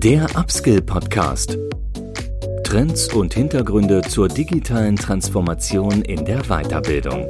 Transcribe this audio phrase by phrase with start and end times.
[0.00, 1.58] Der Upskill Podcast.
[2.62, 7.26] Trends und Hintergründe zur digitalen Transformation in der Weiterbildung.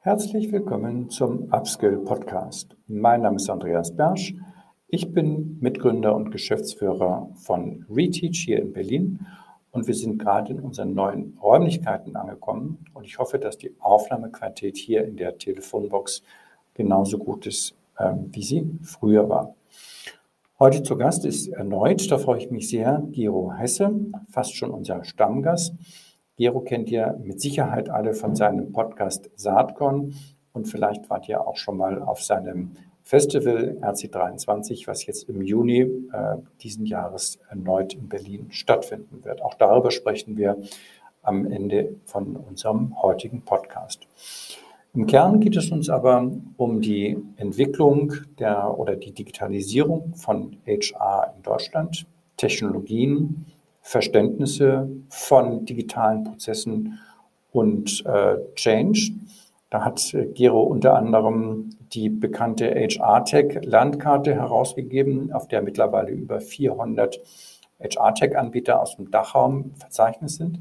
[0.00, 2.76] Herzlich willkommen zum Upskill Podcast.
[2.88, 4.34] Mein Name ist Andreas Bersch.
[4.88, 9.24] Ich bin Mitgründer und Geschäftsführer von Reteach hier in Berlin
[9.70, 14.76] und wir sind gerade in unseren neuen Räumlichkeiten angekommen und ich hoffe, dass die Aufnahmequalität
[14.76, 16.24] hier in der Telefonbox
[16.74, 19.54] genauso gut ist, ähm, wie sie früher war.
[20.58, 23.90] Heute zu Gast ist erneut, da freue ich mich sehr, Gero Hesse,
[24.30, 25.74] fast schon unser Stammgast.
[26.36, 30.14] Gero kennt ihr mit Sicherheit alle von seinem Podcast Saatkorn
[30.52, 35.80] und vielleicht wart ihr auch schon mal auf seinem Festival RC23, was jetzt im Juni
[35.80, 39.42] äh, diesen Jahres erneut in Berlin stattfinden wird.
[39.42, 40.56] Auch darüber sprechen wir
[41.22, 44.06] am Ende von unserem heutigen Podcast.
[44.94, 51.32] Im Kern geht es uns aber um die Entwicklung der oder die Digitalisierung von HR
[51.34, 53.46] in Deutschland, Technologien,
[53.80, 56.98] Verständnisse von digitalen Prozessen
[57.52, 59.12] und äh, Change.
[59.70, 67.18] Da hat äh, Gero unter anderem die bekannte HR-Tech-Landkarte herausgegeben, auf der mittlerweile über 400
[67.80, 70.58] HR-Tech-Anbieter aus dem Dachraum verzeichnet sind.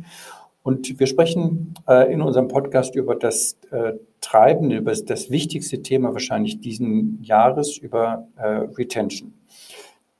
[0.63, 6.13] Und wir sprechen äh, in unserem Podcast über das äh, Treiben, über das wichtigste Thema
[6.13, 9.33] wahrscheinlich diesen Jahres, über äh, Retention.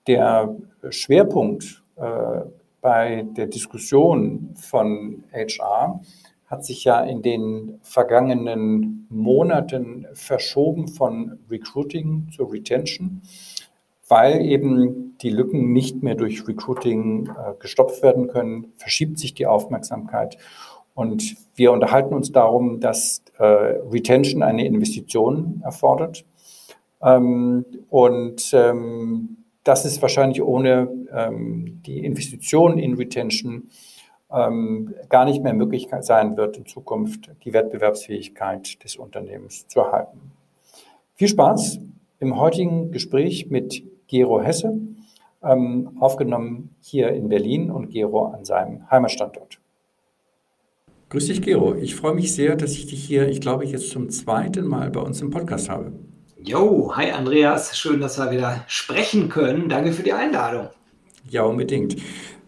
[0.08, 0.56] Der
[0.90, 2.42] Schwerpunkt äh,
[2.82, 6.02] bei der Diskussion von HR
[6.48, 13.22] hat sich ja in den vergangenen Monaten verschoben von Recruiting zu Retention,
[14.08, 19.46] weil eben die Lücken nicht mehr durch Recruiting äh, gestopft werden können, verschiebt sich die
[19.46, 20.38] Aufmerksamkeit.
[20.94, 26.26] Und wir unterhalten uns darum, dass äh, Retention eine Investition erfordert.
[27.02, 33.70] Ähm, und ähm, das ist wahrscheinlich ohne ähm, die Investition in Retention
[34.32, 40.32] ähm, gar nicht mehr möglich sein wird, in Zukunft die Wettbewerbsfähigkeit des Unternehmens zu erhalten.
[41.16, 41.80] Viel Spaß
[42.20, 44.80] im heutigen Gespräch mit Gero Hesse,
[45.44, 49.60] ähm, aufgenommen hier in Berlin und Gero an seinem Heimatstandort.
[51.10, 51.76] Grüß dich, Gero.
[51.76, 55.02] Ich freue mich sehr, dass ich dich hier, ich glaube, jetzt zum zweiten Mal bei
[55.02, 55.92] uns im Podcast habe.
[56.44, 59.70] Jo, hi Andreas, schön, dass wir wieder sprechen können.
[59.70, 60.70] Danke für die Einladung.
[61.30, 61.98] Ja, unbedingt.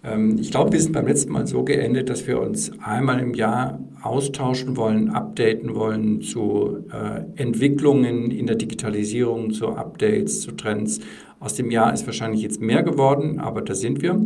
[0.04, 3.34] Ähm, ich glaube, wir sind beim letzten Mal so geendet, dass wir uns einmal im
[3.34, 11.00] Jahr austauschen wollen, updaten wollen zu äh, Entwicklungen in der Digitalisierung, zu Updates, zu Trends.
[11.44, 14.18] Aus dem Jahr ist wahrscheinlich jetzt mehr geworden, aber da sind wir.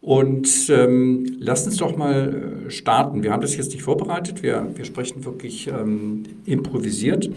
[0.00, 3.22] Und ähm, lass uns doch mal äh, starten.
[3.22, 7.30] Wir haben das jetzt nicht vorbereitet, wir, wir sprechen wirklich ähm, improvisiert.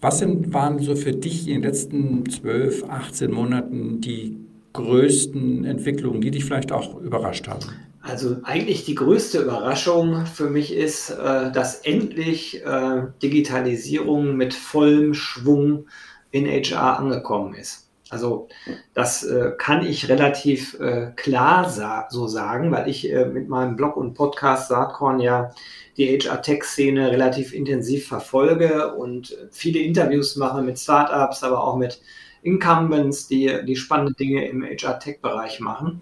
[0.00, 4.36] Was sind, waren so für dich in den letzten 12, 18 Monaten die
[4.72, 7.64] größten Entwicklungen, die dich vielleicht auch überrascht haben?
[8.02, 15.12] Also eigentlich die größte Überraschung für mich ist, äh, dass endlich äh, Digitalisierung mit vollem
[15.12, 15.86] Schwung
[16.30, 17.87] in HR angekommen ist.
[18.10, 18.48] Also
[18.94, 20.78] das äh, kann ich relativ
[21.16, 25.50] klar so sagen, weil ich mit meinem Blog und Podcast Saatkorn ja
[25.98, 32.00] die HR-Tech-Szene relativ intensiv verfolge und viele Interviews mache mit Startups, aber auch mit
[32.42, 36.00] Incumbents, die, die spannende Dinge im HR-Tech-Bereich machen.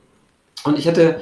[0.64, 1.20] Und ich hatte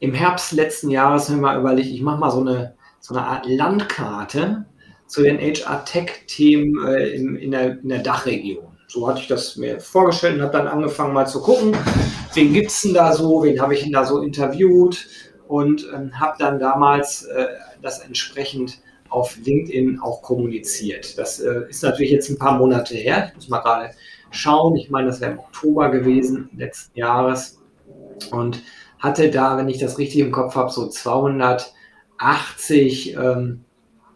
[0.00, 3.46] im Herbst letzten Jahres mir mal überlegt, ich mache mal so eine, so eine Art
[3.46, 4.64] Landkarte
[5.06, 8.73] zu den HR-Tech-Themen äh, in, in, der, in der Dachregion.
[8.94, 11.76] So hatte ich das mir vorgestellt und habe dann angefangen mal zu gucken,
[12.32, 15.08] wen gibt es denn da so, wen habe ich denn da so interviewt
[15.48, 17.48] und ähm, habe dann damals äh,
[17.82, 21.18] das entsprechend auf LinkedIn auch kommuniziert.
[21.18, 23.30] Das äh, ist natürlich jetzt ein paar Monate her.
[23.30, 23.90] Ich muss mal gerade
[24.30, 24.76] schauen.
[24.76, 27.58] Ich meine, das wäre im Oktober gewesen letzten Jahres
[28.30, 28.62] und
[29.00, 33.63] hatte da, wenn ich das richtig im Kopf habe, so 280 ähm,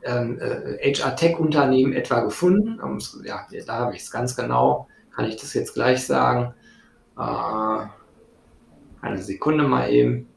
[0.09, 2.81] äh, HR-Tech-Unternehmen etwa gefunden.
[2.81, 4.89] Und, ja, da habe ich es ganz genau.
[5.15, 6.55] Kann ich das jetzt gleich sagen?
[7.19, 7.87] Äh,
[9.01, 10.29] eine Sekunde mal eben.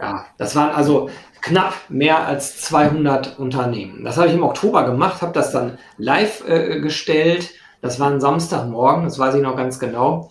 [0.00, 1.10] Ja, das waren also
[1.40, 4.04] knapp mehr als 200 Unternehmen.
[4.04, 7.52] Das habe ich im Oktober gemacht, habe das dann live äh, gestellt
[7.82, 10.28] das war ein Samstagmorgen, das weiß ich noch ganz genau,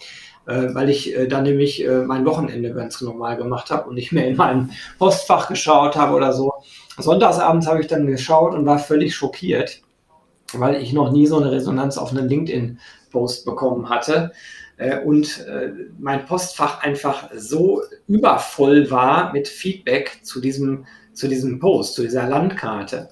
[0.47, 4.13] äh, weil ich äh, dann nämlich äh, mein Wochenende ganz normal gemacht habe und nicht
[4.13, 6.50] mehr in meinem Postfach geschaut habe oder so.
[7.01, 9.81] Sonntagsabends habe ich dann geschaut und war völlig schockiert,
[10.53, 14.31] weil ich noch nie so eine Resonanz auf einen LinkedIn-Post bekommen hatte
[14.77, 21.59] äh, und äh, mein Postfach einfach so übervoll war mit Feedback zu diesem, zu diesem
[21.59, 23.09] Post, zu dieser Landkarte.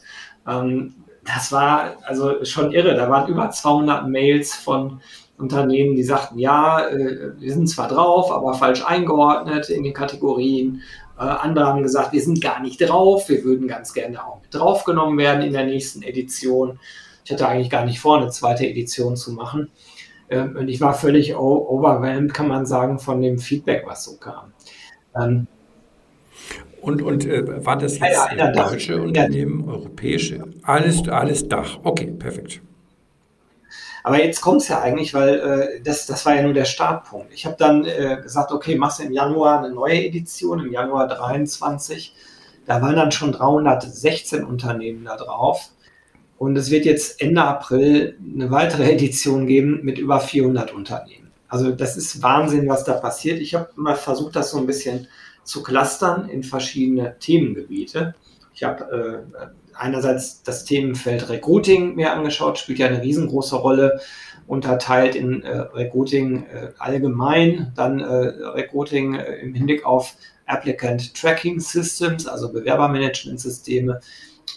[0.47, 0.95] Ähm,
[1.25, 2.95] das war also schon irre.
[2.95, 5.01] Da waren über 200 Mails von
[5.37, 10.81] Unternehmen, die sagten, ja, äh, wir sind zwar drauf, aber falsch eingeordnet in den Kategorien.
[11.19, 14.53] Äh, andere haben gesagt, wir sind gar nicht drauf, wir würden ganz gerne auch mit
[14.53, 16.79] draufgenommen werden in der nächsten Edition.
[17.25, 19.69] Ich hatte eigentlich gar nicht vor, eine zweite Edition zu machen.
[20.29, 24.53] Ähm, und ich war völlig overwhelmed, kann man sagen, von dem Feedback, was so kam.
[25.15, 25.47] Ähm,
[26.81, 29.03] und, und äh, war das jetzt ja, ja, deutsche Dach.
[29.03, 29.73] Unternehmen, ja.
[29.73, 30.43] europäische?
[30.63, 31.79] Alles, alles Dach.
[31.83, 32.61] Okay, perfekt.
[34.03, 37.33] Aber jetzt kommt es ja eigentlich, weil äh, das, das war ja nur der Startpunkt.
[37.33, 41.07] Ich habe dann äh, gesagt, okay, machst du im Januar eine neue Edition, im Januar
[41.07, 42.15] 23.
[42.65, 45.69] Da waren dann schon 316 Unternehmen da drauf.
[46.37, 51.31] Und es wird jetzt Ende April eine weitere Edition geben mit über 400 Unternehmen.
[51.49, 53.39] Also das ist Wahnsinn, was da passiert.
[53.39, 55.07] Ich habe mal versucht, das so ein bisschen
[55.43, 58.15] zu clustern in verschiedene Themengebiete.
[58.53, 59.47] Ich habe äh,
[59.79, 63.99] einerseits das Themenfeld Recruiting mir angeschaut, spielt ja eine riesengroße Rolle,
[64.47, 70.15] unterteilt in äh, Recruiting äh, allgemein, dann äh, Recruiting äh, im Hinblick auf
[70.47, 73.99] Applicant Tracking Systems, also Bewerbermanagement-Systeme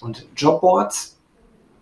[0.00, 1.18] und Jobboards.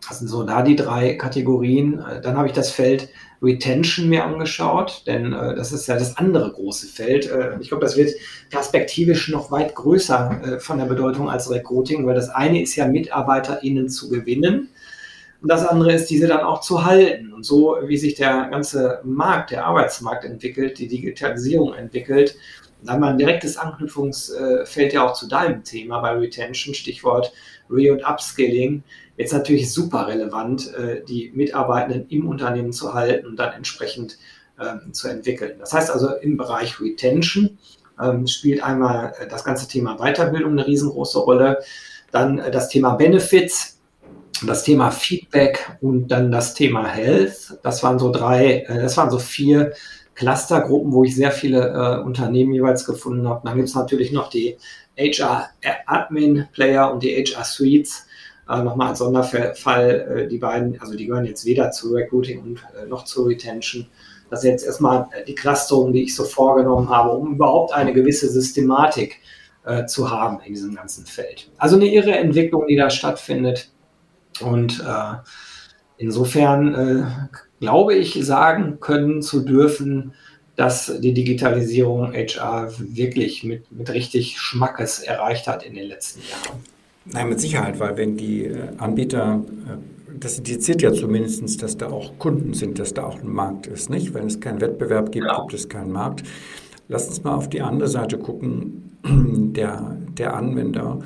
[0.08, 2.00] Das sind so da die drei Kategorien.
[2.00, 3.08] Äh, dann habe ich das Feld
[3.42, 7.31] Retention mir angeschaut, denn äh, das ist ja das andere große Feld.
[7.31, 8.14] Äh, ich glaube, das wird
[8.50, 12.87] perspektivisch noch weit größer äh, von der Bedeutung als Recruiting, weil das eine ist ja
[12.87, 14.69] MitarbeiterInnen zu gewinnen
[15.40, 17.32] und das andere ist, diese dann auch zu halten.
[17.32, 22.37] Und so wie sich der ganze Markt, der Arbeitsmarkt entwickelt, die Digitalisierung entwickelt,
[22.82, 27.32] da haben wir ein direktes Anknüpfungsfeld ja auch zu deinem Thema bei Retention, Stichwort
[27.69, 28.82] Re- und Upskilling
[29.20, 34.17] jetzt natürlich super relevant, äh, die Mitarbeitenden im Unternehmen zu halten und dann entsprechend
[34.58, 35.56] ähm, zu entwickeln.
[35.58, 37.58] Das heißt also im Bereich Retention
[38.02, 41.58] ähm, spielt einmal äh, das ganze Thema Weiterbildung eine riesengroße Rolle,
[42.11, 43.78] dann äh, das Thema Benefits,
[44.46, 47.58] das Thema Feedback und dann das Thema Health.
[47.62, 49.75] Das waren so drei, das waren so vier
[50.14, 53.43] Clustergruppen, wo ich sehr viele Unternehmen jeweils gefunden habe.
[53.44, 54.56] Dann gibt es natürlich noch die
[54.96, 55.50] HR
[55.84, 58.06] Admin Player und die HR Suites
[58.50, 62.64] äh, nochmal als Sonderfall, äh, die beiden, also die gehören jetzt weder zu Recruiting und
[62.76, 63.87] äh, noch zu Retention.
[64.29, 68.29] Das ist jetzt erstmal die Clusterung, die ich so vorgenommen habe, um überhaupt eine gewisse
[68.29, 69.20] Systematik
[69.64, 71.50] äh, zu haben in diesem ganzen Feld.
[71.58, 73.70] Also eine irre Entwicklung, die da stattfindet.
[74.41, 74.82] Und
[75.99, 77.29] insofern
[77.61, 80.14] glaube ich, sagen können zu dürfen,
[80.56, 86.61] dass die Digitalisierung HR wirklich mit, mit richtig Schmackes erreicht hat in den letzten Jahren.
[87.06, 91.88] Nein, mit Sicherheit, weil wenn die äh, Anbieter, äh, das indiziert ja zumindest, dass da
[91.88, 93.88] auch Kunden sind, dass da auch ein Markt ist.
[93.88, 94.12] Nicht?
[94.12, 95.41] Wenn es keinen Wettbewerb gibt, ja.
[95.41, 96.25] gibt es keinen Markt.
[96.88, 100.99] Lass uns mal auf die andere Seite gucken, der, der Anwender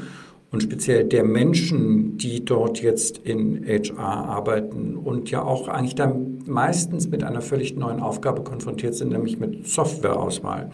[0.51, 6.39] und speziell der Menschen, die dort jetzt in HR arbeiten und ja auch eigentlich dann
[6.47, 10.71] meistens mit einer völlig neuen Aufgabe konfrontiert sind, nämlich mit Softwareauswahl.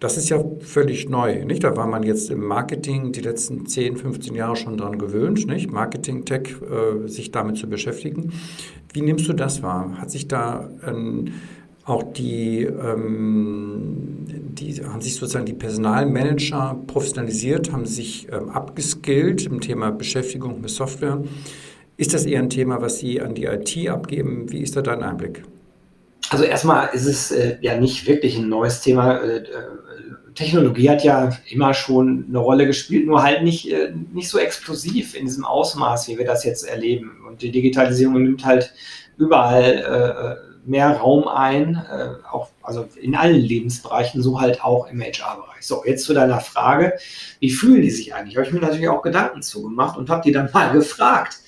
[0.00, 1.64] Das ist ja völlig neu, nicht?
[1.64, 5.72] Da war man jetzt im Marketing die letzten 10, 15 Jahre schon dran gewöhnt, nicht?
[5.72, 8.32] Marketing, Tech, äh, sich damit zu beschäftigen.
[8.92, 9.98] Wie nimmst du das wahr?
[10.00, 11.32] Hat sich da ähm,
[11.84, 19.60] auch die, ähm, die, haben sich sozusagen die Personalmanager professionalisiert, haben sich ähm, abgeskillt im
[19.60, 21.24] Thema Beschäftigung mit Software?
[21.96, 24.52] Ist das eher ein Thema, was Sie an die IT abgeben?
[24.52, 25.42] Wie ist da dein Einblick?
[26.30, 29.20] Also erstmal ist es äh, ja nicht wirklich ein neues Thema.
[29.22, 29.44] Äh,
[30.34, 35.14] Technologie hat ja immer schon eine Rolle gespielt, nur halt nicht, äh, nicht so explosiv
[35.14, 37.24] in diesem Ausmaß, wie wir das jetzt erleben.
[37.26, 38.72] Und die Digitalisierung nimmt halt
[39.16, 45.00] überall äh, mehr Raum ein, äh, auch also in allen Lebensbereichen, so halt auch im
[45.00, 45.62] HR-Bereich.
[45.62, 46.94] So, jetzt zu deiner Frage,
[47.40, 48.36] wie fühlen die sich eigentlich?
[48.36, 51.38] Habe ich mir natürlich auch Gedanken zugemacht und habe die dann mal gefragt.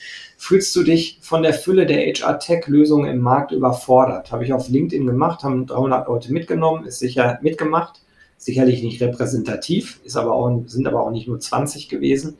[0.42, 4.32] Fühlst du dich von der Fülle der HR-Tech-Lösungen im Markt überfordert?
[4.32, 8.00] Habe ich auf LinkedIn gemacht, haben 300 Leute mitgenommen, ist sicher mitgemacht
[8.40, 12.38] sicherlich nicht repräsentativ, ist aber auch, sind aber auch nicht nur 20 gewesen.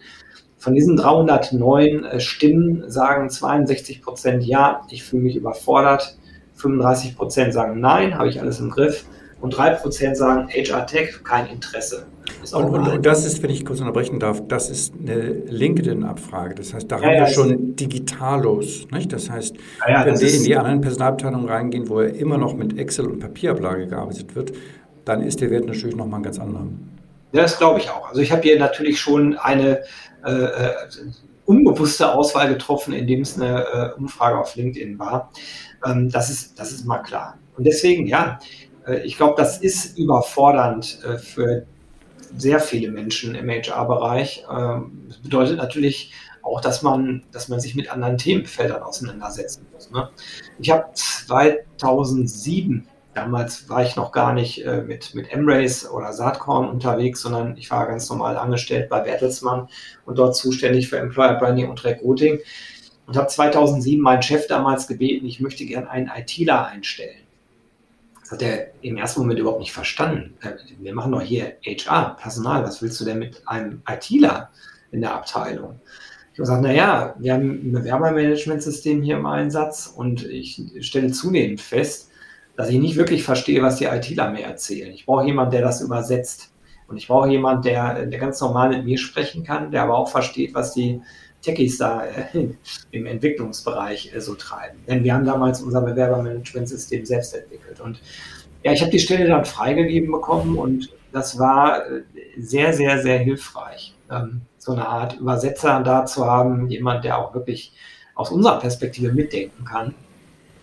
[0.57, 6.17] Von diesen 309 äh, Stimmen sagen 62 Prozent ja, ich fühle mich überfordert.
[6.55, 9.05] 35 Prozent sagen nein, habe ich alles im Griff.
[9.43, 12.07] Und 3 Prozent sagen HR Tech, kein Interesse.
[12.53, 16.55] Und, und, und, das ist, wenn ich kurz unterbrechen darf, das ist eine LinkedIn-Abfrage.
[16.55, 18.87] Das heißt, da ja, haben ja, wir schon Digitalos.
[18.91, 19.13] Nicht?
[19.13, 19.57] Das heißt,
[19.89, 23.21] ja, wenn wir in die anderen Personalabteilungen reingehen, wo ja immer noch mit Excel und
[23.21, 24.53] Papierablage gearbeitet wird,
[25.05, 26.67] dann ist der Wert natürlich nochmal ein ganz anderer.
[27.33, 28.09] Ja, das glaube ich auch.
[28.09, 29.83] Also ich habe hier natürlich schon eine
[30.25, 30.73] äh, äh,
[31.45, 33.65] unbewusste Auswahl getroffen, indem es eine
[33.97, 35.31] äh, Umfrage auf LinkedIn war.
[35.87, 37.39] Ähm, das, ist, das ist mal klar.
[37.57, 38.39] Und deswegen, ja,
[38.87, 41.67] äh, ich glaube, das ist überfordernd äh, für
[42.37, 44.45] sehr viele Menschen im HR-Bereich.
[44.51, 49.91] Ähm, das bedeutet natürlich auch, dass man, dass man sich mit anderen Themenfeldern auseinandersetzen muss.
[49.91, 50.09] Ne?
[50.59, 56.69] Ich habe 2007 Damals war ich noch gar nicht äh, mit, mit Embrace oder Saatkorn
[56.69, 59.69] unterwegs, sondern ich war ganz normal angestellt bei Bertelsmann
[60.07, 62.39] und dort zuständig für Employer Branding und Recruiting.
[63.07, 67.27] Und habe 2007 meinen Chef damals gebeten, ich möchte gerne einen ITler einstellen.
[68.31, 70.35] Hat er im ersten Moment überhaupt nicht verstanden.
[70.79, 74.51] Wir machen doch hier HR, Personal, was willst du denn mit einem ITler
[74.93, 75.81] in der Abteilung?
[76.33, 81.61] Ich habe gesagt, naja, wir haben ein Bewerbermanagementsystem hier im Einsatz und ich stelle zunehmend
[81.61, 82.11] fest,
[82.57, 84.93] dass ich nicht wirklich verstehe, was die ITler mir erzählen.
[84.93, 86.53] Ich brauche jemanden, der das übersetzt.
[86.87, 90.09] Und ich brauche jemanden, der, der ganz normal mit mir sprechen kann, der aber auch
[90.09, 91.01] versteht, was die
[91.43, 92.49] Techies da äh,
[92.91, 94.79] im Entwicklungsbereich äh, so treiben.
[94.87, 97.81] Denn wir haben damals unser Bewerbermanagementsystem selbst entwickelt.
[97.81, 98.01] Und
[98.63, 102.03] ja, ich habe die Stelle dann freigegeben bekommen und das war äh,
[102.39, 107.35] sehr, sehr, sehr hilfreich, ähm, so eine Art Übersetzer da zu haben, jemand, der auch
[107.35, 107.73] wirklich
[108.15, 109.95] aus unserer Perspektive mitdenken kann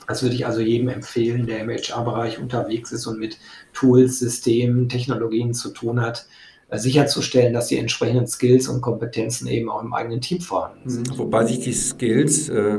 [0.08, 3.38] das würde ich also jedem empfehlen, der im HR-Bereich unterwegs ist und mit
[3.74, 6.28] Tools, Systemen, Technologien zu tun hat,
[6.72, 11.14] sicherzustellen, dass die entsprechenden Skills und Kompetenzen eben auch im eigenen Team vorhanden sind.
[11.14, 11.18] Mhm.
[11.18, 12.78] Wobei sich die Skills, äh,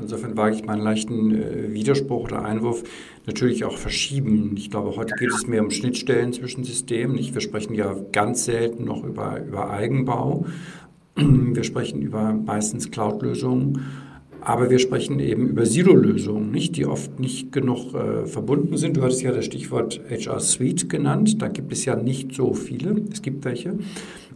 [0.00, 2.82] insofern wage ich meinen leichten äh, Widerspruch oder Einwurf,
[3.26, 4.54] natürlich auch verschieben.
[4.56, 7.18] Ich glaube, heute geht es mehr um Schnittstellen zwischen Systemen.
[7.18, 10.46] Wir sprechen ja ganz selten noch über, über Eigenbau.
[11.16, 14.05] Wir sprechen über meistens Cloud-Lösungen.
[14.46, 18.96] Aber wir sprechen eben über Silo-Lösungen, nicht, die oft nicht genug äh, verbunden sind.
[18.96, 21.42] Du hattest ja das Stichwort HR Suite genannt.
[21.42, 22.94] Da gibt es ja nicht so viele.
[23.10, 23.76] Es gibt welche.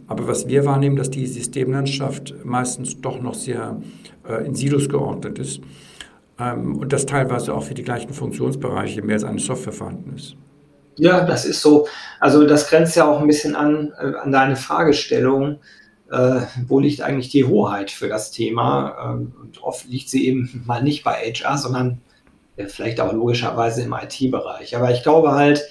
[0.07, 3.81] Aber was wir wahrnehmen, dass die Systemlandschaft meistens doch noch sehr
[4.27, 5.61] äh, in Silos geordnet ist.
[6.37, 10.35] Ähm, und dass teilweise auch für die gleichen Funktionsbereiche mehr als eine Software vorhanden ist.
[10.97, 11.87] Ja, das ist so.
[12.19, 15.59] Also das grenzt ja auch ein bisschen an, äh, an deine Fragestellung
[16.11, 19.13] äh, wo liegt eigentlich die Hoheit für das Thema?
[19.13, 22.01] Ähm, und oft liegt sie eben mal nicht bei HR, sondern
[22.57, 24.75] ja, vielleicht auch logischerweise im IT-Bereich.
[24.75, 25.63] Aber ich glaube halt,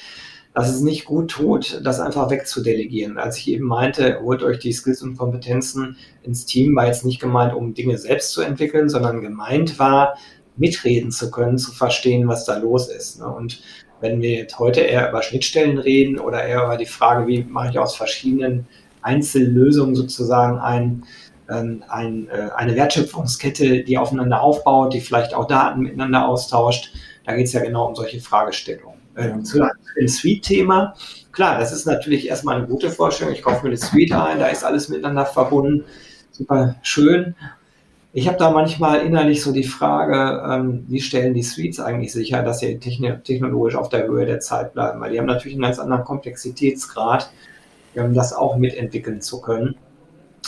[0.54, 3.18] dass es nicht gut tut, das einfach wegzudelegieren.
[3.18, 7.20] Als ich eben meinte, holt euch die Skills und Kompetenzen ins Team, war jetzt nicht
[7.20, 10.16] gemeint, um Dinge selbst zu entwickeln, sondern gemeint war,
[10.56, 13.20] mitreden zu können, zu verstehen, was da los ist.
[13.20, 13.28] Ne?
[13.28, 13.62] Und
[14.00, 17.70] wenn wir jetzt heute eher über Schnittstellen reden oder eher über die Frage, wie mache
[17.70, 18.66] ich aus verschiedenen
[19.02, 21.04] Einzellösung sozusagen ein,
[21.48, 26.92] ähm, ein, äh, eine Wertschöpfungskette, die aufeinander aufbaut, die vielleicht auch Daten miteinander austauscht.
[27.24, 29.00] Da geht es ja genau um solche Fragestellungen.
[29.16, 29.58] Ähm, zu
[29.98, 30.94] dem Suite-Thema,
[31.32, 33.34] klar, das ist natürlich erstmal eine gute Vorstellung.
[33.34, 35.84] Ich kaufe mir eine Suite ein, da ist alles miteinander verbunden.
[36.30, 37.34] Super schön.
[38.12, 42.42] Ich habe da manchmal innerlich so die Frage, ähm, wie stellen die Suites eigentlich sicher,
[42.42, 45.00] dass sie technologisch auf der Höhe der Zeit bleiben?
[45.00, 47.30] Weil die haben natürlich einen ganz anderen Komplexitätsgrad
[47.94, 49.76] das auch mitentwickeln zu können.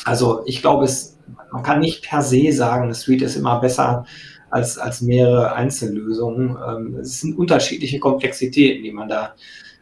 [0.05, 1.19] Also ich glaube, es,
[1.53, 4.07] man kann nicht per se sagen, eine Suite ist immer besser
[4.51, 6.57] als, als mehrere Einzellösungen.
[6.69, 9.35] Ähm, es sind unterschiedliche Komplexitäten, die man da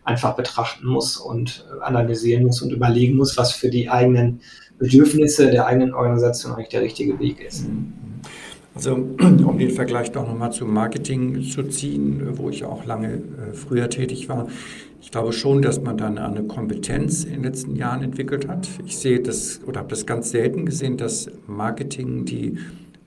[0.04, 4.40] einfach betrachten muss und analysieren muss und überlegen muss, was für die eigenen
[4.78, 7.66] Bedürfnisse der eigenen Organisation eigentlich der richtige Weg ist.
[8.74, 13.52] Also um den Vergleich doch nochmal zum Marketing zu ziehen, wo ich auch lange äh,
[13.52, 14.48] früher tätig war.
[15.02, 18.68] Ich glaube schon, dass man da eine Kompetenz in den letzten Jahren entwickelt hat.
[18.84, 22.58] Ich sehe das oder habe das ganz selten gesehen, dass Marketing die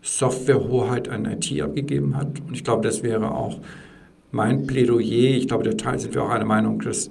[0.02, 2.42] Softwarehoheit an IT abgegeben hat.
[2.48, 3.60] Und ich glaube, das wäre auch
[4.32, 5.38] mein Plädoyer.
[5.38, 7.10] Ich glaube, der Teil sind wir auch einer Meinung, dass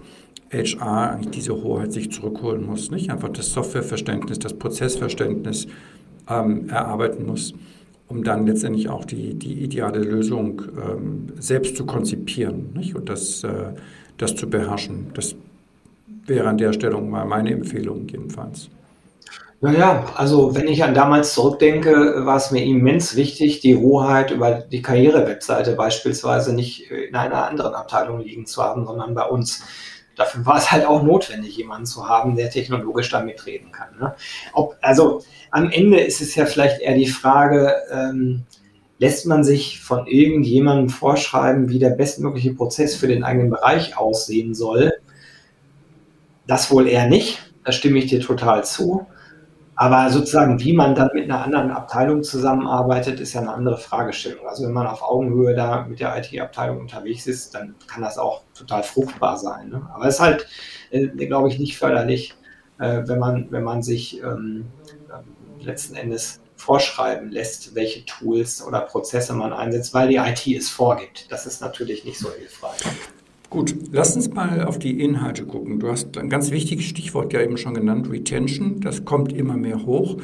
[0.52, 2.90] HR eigentlich diese Hoheit sich zurückholen muss.
[2.90, 5.68] Nicht einfach das Softwareverständnis, das Prozessverständnis
[6.28, 7.54] ähm, erarbeiten muss,
[8.08, 12.72] um dann letztendlich auch die, die ideale Lösung ähm, selbst zu konzipieren.
[12.74, 12.94] Nicht?
[12.94, 13.72] Und das äh,
[14.18, 15.10] das zu beherrschen.
[15.14, 15.34] Das
[16.26, 18.68] wäre an der Stelle mal meine Empfehlung jedenfalls.
[19.60, 24.54] Naja, also wenn ich an damals zurückdenke, war es mir immens wichtig, die Hoheit über
[24.54, 29.62] die Karriere-Webseite beispielsweise nicht in einer anderen Abteilung liegen zu haben, sondern bei uns.
[30.16, 33.96] Dafür war es halt auch notwendig, jemanden zu haben, der technologisch da mitreden kann.
[34.00, 34.14] Ne?
[34.52, 38.42] Ob, also am Ende ist es ja vielleicht eher die Frage, ähm,
[39.02, 44.54] lässt man sich von irgendjemandem vorschreiben, wie der bestmögliche Prozess für den eigenen Bereich aussehen
[44.54, 44.92] soll.
[46.46, 49.04] Das wohl eher nicht, da stimme ich dir total zu.
[49.74, 54.46] Aber sozusagen, wie man dann mit einer anderen Abteilung zusammenarbeitet, ist ja eine andere Fragestellung.
[54.46, 58.42] Also wenn man auf Augenhöhe da mit der IT-Abteilung unterwegs ist, dann kann das auch
[58.54, 59.70] total fruchtbar sein.
[59.70, 59.82] Ne?
[59.92, 60.46] Aber es ist halt,
[60.92, 62.36] äh, glaube ich, nicht förderlich,
[62.78, 64.66] äh, wenn, man, wenn man sich ähm,
[65.08, 70.68] äh, letzten Endes vorschreiben lässt, welche Tools oder Prozesse man einsetzt, weil die IT es
[70.70, 71.26] vorgibt.
[71.30, 72.80] Das ist natürlich nicht so hilfreich.
[73.50, 75.80] Gut, lass uns mal auf die Inhalte gucken.
[75.80, 78.80] Du hast ein ganz wichtiges Stichwort ja eben schon genannt, Retention.
[78.80, 80.16] Das kommt immer mehr hoch.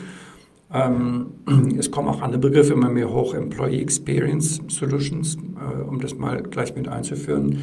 [0.72, 1.26] Ähm,
[1.78, 6.42] es kommen auch andere Begriffe immer mehr hoch, Employee Experience Solutions, äh, um das mal
[6.42, 7.62] gleich mit einzuführen.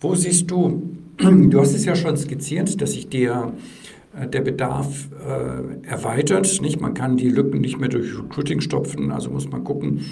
[0.00, 0.82] Wo siehst du,
[1.18, 3.83] du hast es ja schon skizziert, dass sich der, äh,
[4.28, 6.60] der Bedarf äh, erweitert.
[6.60, 6.80] Nicht?
[6.80, 10.04] Man kann die Lücken nicht mehr durch Recruiting stopfen, also muss man gucken,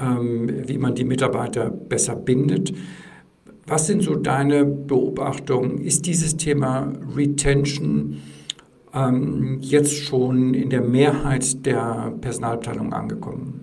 [0.00, 2.72] ähm, wie man die Mitarbeiter besser bindet.
[3.66, 5.78] Was sind so deine Beobachtungen?
[5.78, 8.20] Ist dieses Thema Retention
[8.92, 13.60] ähm, jetzt schon in der Mehrheit der Personalabteilung angekommen?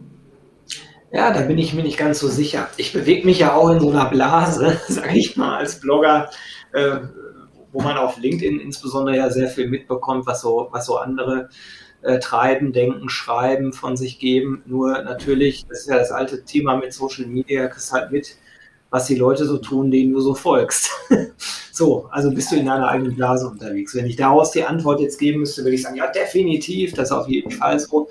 [1.13, 2.69] Ja, da bin ich mir nicht ganz so sicher.
[2.77, 6.29] Ich bewege mich ja auch in so einer Blase, sage ich mal, als Blogger,
[6.73, 6.99] äh,
[7.71, 11.49] wo man auf LinkedIn insbesondere ja sehr viel mitbekommt, was so, was so andere
[12.01, 14.63] äh, treiben, denken, schreiben, von sich geben.
[14.65, 18.35] Nur natürlich, das ist ja das alte Thema mit Social Media, kriegst halt mit,
[18.89, 20.89] was die Leute so tun, denen du so folgst.
[21.71, 23.95] so, also bist du in deiner eigenen Blase unterwegs.
[23.95, 27.15] Wenn ich daraus die Antwort jetzt geben müsste, würde ich sagen, ja, definitiv, das ist
[27.15, 28.09] auf jeden Fall so.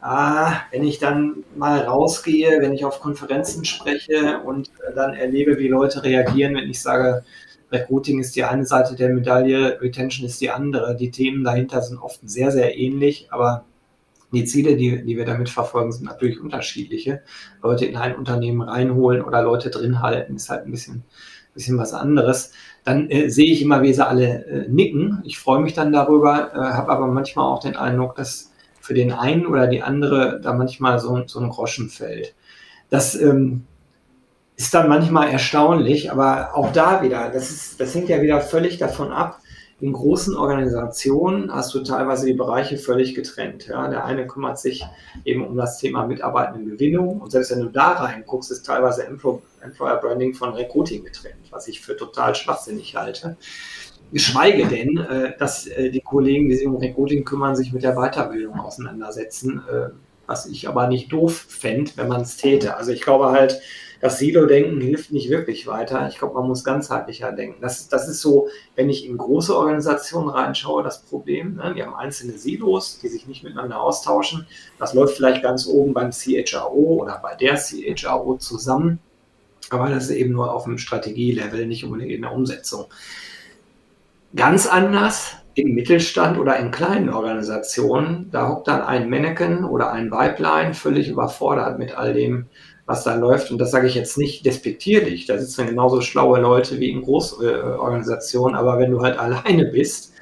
[0.00, 5.68] Ah, wenn ich dann mal rausgehe, wenn ich auf Konferenzen spreche und dann erlebe, wie
[5.68, 7.24] Leute reagieren, wenn ich sage,
[7.70, 10.96] Recruiting ist die eine Seite der Medaille, Retention ist die andere.
[10.96, 13.64] Die Themen dahinter sind oft sehr, sehr ähnlich, aber
[14.32, 17.22] die Ziele, die, die wir damit verfolgen, sind natürlich unterschiedliche.
[17.62, 21.04] Leute in ein Unternehmen reinholen oder Leute drin halten, ist halt ein bisschen,
[21.54, 22.52] bisschen was anderes.
[22.84, 25.22] Dann äh, sehe ich immer, wie sie alle äh, nicken.
[25.24, 29.12] Ich freue mich dann darüber, äh, habe aber manchmal auch den Eindruck, dass für den
[29.12, 32.34] einen oder die andere da manchmal so, so ein Groschen fällt.
[32.90, 33.64] Das ähm,
[34.56, 38.78] ist dann manchmal erstaunlich, aber auch da wieder, das, ist, das hängt ja wieder völlig
[38.78, 39.40] davon ab,
[39.78, 43.66] in großen Organisationen hast du teilweise die Bereiche völlig getrennt.
[43.66, 43.88] Ja?
[43.88, 44.86] Der eine kümmert sich
[45.26, 50.32] eben um das Thema Mitarbeitendengewinnung und selbst wenn du da reinguckst, ist teilweise Employer Branding
[50.32, 53.36] von Recruiting getrennt, was ich für total schwachsinnig halte.
[54.12, 57.96] Geschweige denn, äh, dass äh, die Kollegen, die sich um Recruiting kümmern, sich mit der
[57.96, 59.90] Weiterbildung auseinandersetzen, äh,
[60.26, 62.76] was ich aber nicht doof fände, wenn man es täte.
[62.76, 63.60] Also ich glaube halt,
[64.00, 66.06] das Silo-Denken hilft nicht wirklich weiter.
[66.08, 67.60] Ich glaube, man muss ganzheitlicher denken.
[67.60, 71.56] Das, das ist so, wenn ich in große Organisationen reinschaue, das Problem.
[71.56, 71.72] Ne?
[71.74, 74.46] Wir haben einzelne Silos, die sich nicht miteinander austauschen.
[74.78, 78.98] Das läuft vielleicht ganz oben beim CHRO oder bei der CHRO zusammen.
[79.70, 82.86] Aber das ist eben nur auf dem Strategielevel, nicht unbedingt in der Umsetzung.
[84.34, 90.10] Ganz anders im Mittelstand oder in kleinen Organisationen, da hockt dann ein Mannequin oder ein
[90.10, 92.46] Weiblein völlig überfordert mit all dem,
[92.86, 93.50] was da läuft.
[93.50, 95.26] Und das sage ich jetzt nicht despektierlich.
[95.26, 98.56] Da sitzen genauso schlaue Leute wie in Großorganisationen.
[98.56, 100.14] Aber wenn du halt alleine bist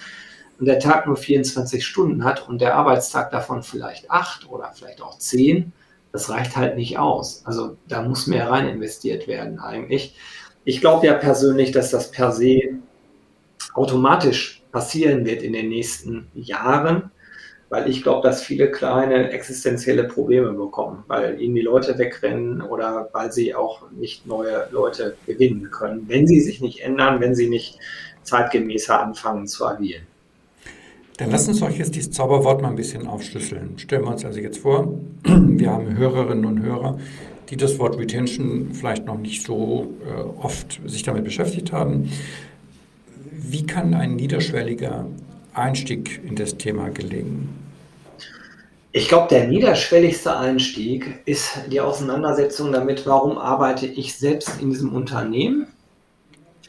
[0.59, 5.03] und der Tag nur 24 Stunden hat und der Arbeitstag davon vielleicht acht oder vielleicht
[5.03, 5.73] auch zehn,
[6.13, 7.43] das reicht halt nicht aus.
[7.45, 10.17] Also da muss mehr rein investiert werden eigentlich.
[10.65, 12.61] Ich glaube ja persönlich, dass das per se
[13.75, 17.11] automatisch passieren wird in den nächsten Jahren
[17.75, 23.09] weil ich glaube, dass viele kleine existenzielle Probleme bekommen, weil ihnen die Leute wegrennen oder
[23.13, 27.49] weil sie auch nicht neue Leute gewinnen können, wenn sie sich nicht ändern, wenn sie
[27.49, 27.81] nicht
[28.23, 30.05] zeitgemäßer anfangen zu agieren.
[31.17, 33.77] Dann lass uns doch jetzt dieses Zauberwort mal ein bisschen aufschlüsseln.
[33.77, 37.01] Stellen wir uns also jetzt vor, wir haben Hörerinnen und Hörer,
[37.51, 42.09] die das Wort Retention vielleicht noch nicht so äh, oft sich damit beschäftigt haben.
[43.33, 45.07] Wie kann ein niederschwelliger
[45.55, 47.64] Einstieg in das Thema gelingen?
[48.97, 54.95] Ich glaube, der niederschwelligste Einstieg ist die Auseinandersetzung damit, warum arbeite ich selbst in diesem
[54.95, 55.67] Unternehmen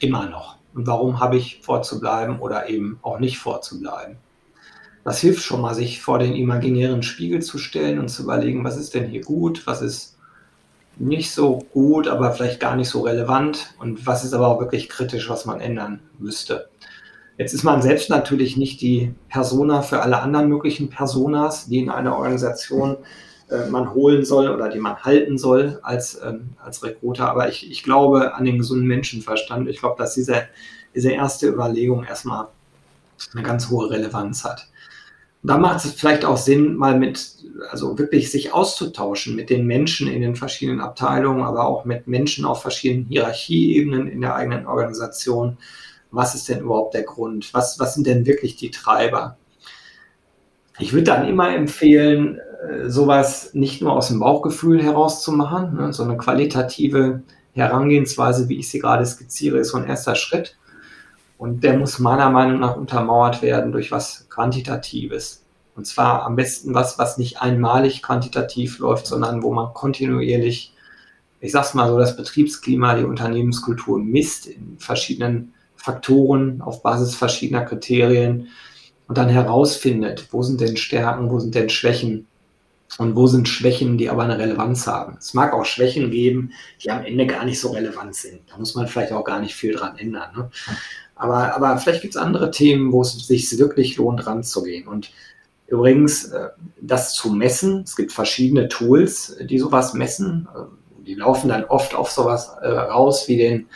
[0.00, 4.16] immer noch und warum habe ich vorzubleiben oder eben auch nicht vorzubleiben.
[5.04, 8.76] Das hilft schon mal, sich vor den imaginären Spiegel zu stellen und zu überlegen, was
[8.76, 10.16] ist denn hier gut, was ist
[10.96, 14.88] nicht so gut, aber vielleicht gar nicht so relevant und was ist aber auch wirklich
[14.88, 16.70] kritisch, was man ändern müsste.
[17.38, 21.90] Jetzt ist man selbst natürlich nicht die Persona für alle anderen möglichen Personas, die in
[21.90, 22.96] einer Organisation
[23.50, 27.30] äh, man holen soll oder die man halten soll als, ähm, als Recruiter.
[27.30, 29.68] Aber ich, ich glaube an den gesunden Menschenverstand.
[29.68, 30.44] Ich glaube, dass diese,
[30.94, 32.48] diese erste Überlegung erstmal
[33.34, 34.68] eine ganz hohe Relevanz hat.
[35.42, 37.36] Da macht es vielleicht auch Sinn, mal mit,
[37.70, 42.44] also wirklich sich auszutauschen mit den Menschen in den verschiedenen Abteilungen, aber auch mit Menschen
[42.44, 45.58] auf verschiedenen Hierarchieebenen in der eigenen Organisation
[46.16, 47.52] was ist denn überhaupt der Grund?
[47.54, 49.36] Was, was sind denn wirklich die Treiber?
[50.78, 56.02] Ich würde dann immer empfehlen, äh, sowas nicht nur aus dem Bauchgefühl herauszumachen, ne, so
[56.02, 60.56] eine qualitative Herangehensweise, wie ich sie gerade skizziere, ist so ein erster Schritt.
[61.38, 65.42] Und der muss meiner Meinung nach untermauert werden durch was Quantitatives.
[65.74, 70.72] Und zwar am besten was, was nicht einmalig quantitativ läuft, sondern wo man kontinuierlich,
[71.40, 75.52] ich sag's mal so, das Betriebsklima, die Unternehmenskultur misst in verschiedenen
[75.86, 78.48] Faktoren auf Basis verschiedener Kriterien
[79.06, 82.26] und dann herausfindet, wo sind denn Stärken, wo sind denn Schwächen,
[82.98, 85.16] und wo sind Schwächen, die aber eine Relevanz haben.
[85.18, 88.40] Es mag auch Schwächen geben, die am Ende gar nicht so relevant sind.
[88.50, 90.30] Da muss man vielleicht auch gar nicht viel dran ändern.
[90.34, 90.50] Ne?
[91.14, 94.88] Aber, aber vielleicht gibt es andere Themen, wo es sich wirklich lohnt, ranzugehen.
[94.88, 95.12] Und
[95.66, 96.48] übrigens, äh,
[96.80, 100.48] das zu messen, es gibt verschiedene Tools, die sowas messen.
[101.06, 103.66] Die laufen dann oft auf sowas äh, raus wie den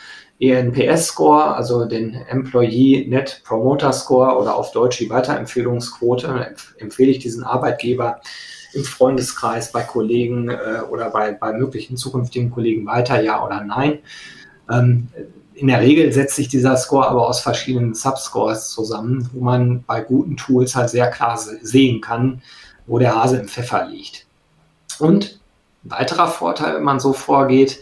[0.41, 6.55] ENPS-Score, also den Employee Net Promoter Score oder auf Deutsch die Weiterempfehlungsquote.
[6.79, 8.21] Empfehle ich diesen Arbeitgeber
[8.73, 13.99] im Freundeskreis, bei Kollegen äh, oder bei, bei möglichen zukünftigen Kollegen weiter, ja oder nein.
[14.69, 15.09] Ähm,
[15.53, 20.01] in der Regel setzt sich dieser Score aber aus verschiedenen Subscores zusammen, wo man bei
[20.01, 22.41] guten Tools halt sehr klar sehen kann,
[22.87, 24.25] wo der Hase im Pfeffer liegt.
[24.97, 25.39] Und
[25.83, 27.79] ein weiterer Vorteil, wenn man so vorgeht,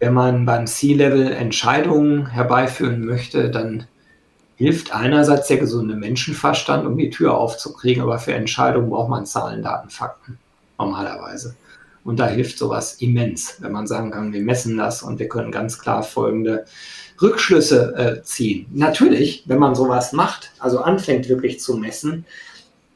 [0.00, 3.86] wenn man beim C-Level Entscheidungen herbeiführen möchte, dann
[4.56, 9.62] hilft einerseits der gesunde Menschenverstand, um die Tür aufzukriegen, aber für Entscheidungen braucht man Zahlen,
[9.62, 10.38] Daten, Fakten
[10.78, 11.54] normalerweise.
[12.04, 15.52] Und da hilft sowas immens, wenn man sagen kann, wir messen das und wir können
[15.52, 16.64] ganz klar folgende
[17.20, 18.66] Rückschlüsse äh, ziehen.
[18.72, 22.24] Natürlich, wenn man sowas macht, also anfängt wirklich zu messen,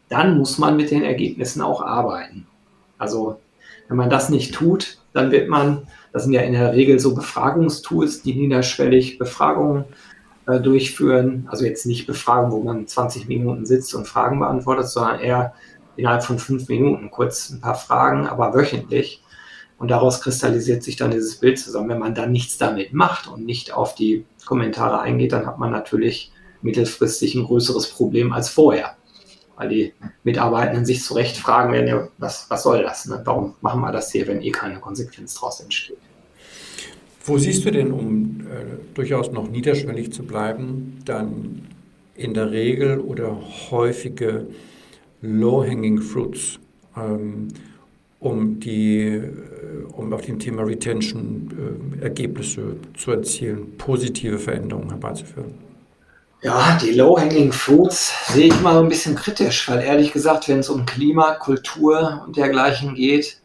[0.09, 2.47] dann muss man mit den Ergebnissen auch arbeiten.
[2.99, 3.41] Also
[3.89, 7.15] wenn man das nicht tut, dann wird man, das sind ja in der Regel so
[7.15, 9.85] Befragungstools, die niederschwellig Befragungen
[10.47, 11.49] äh, durchführen.
[11.51, 15.55] Also jetzt nicht Befragung, wo man 20 Minuten sitzt und Fragen beantwortet, sondern eher
[15.97, 19.23] innerhalb von fünf Minuten kurz ein paar Fragen, aber wöchentlich.
[19.79, 21.89] Und daraus kristallisiert sich dann dieses Bild zusammen.
[21.89, 25.73] Wenn man dann nichts damit macht und nicht auf die Kommentare eingeht, dann hat man
[25.73, 28.97] natürlich mittelfristig ein größeres Problem als vorher.
[29.57, 33.07] Weil die Mitarbeitenden sich zu Recht fragen werden, ja, was, was soll das?
[33.07, 33.21] Ne?
[33.25, 35.99] Warum machen wir das hier, wenn eh keine Konsequenz daraus entsteht?
[37.25, 41.63] Wo siehst du denn, um äh, durchaus noch niederschwellig zu bleiben, dann
[42.17, 43.39] in der Regel oder
[43.71, 44.47] häufige
[45.21, 46.59] Low-Hanging Fruits,
[46.97, 47.49] ähm,
[48.19, 49.31] um, die, äh,
[49.93, 55.55] um auf dem Thema Retention äh, Ergebnisse zu erzielen, positive Veränderungen herbeizuführen?
[56.43, 60.69] Ja, die Low-Hanging Fruits sehe ich mal ein bisschen kritisch, weil ehrlich gesagt, wenn es
[60.69, 63.39] um Klima, Kultur und dergleichen geht,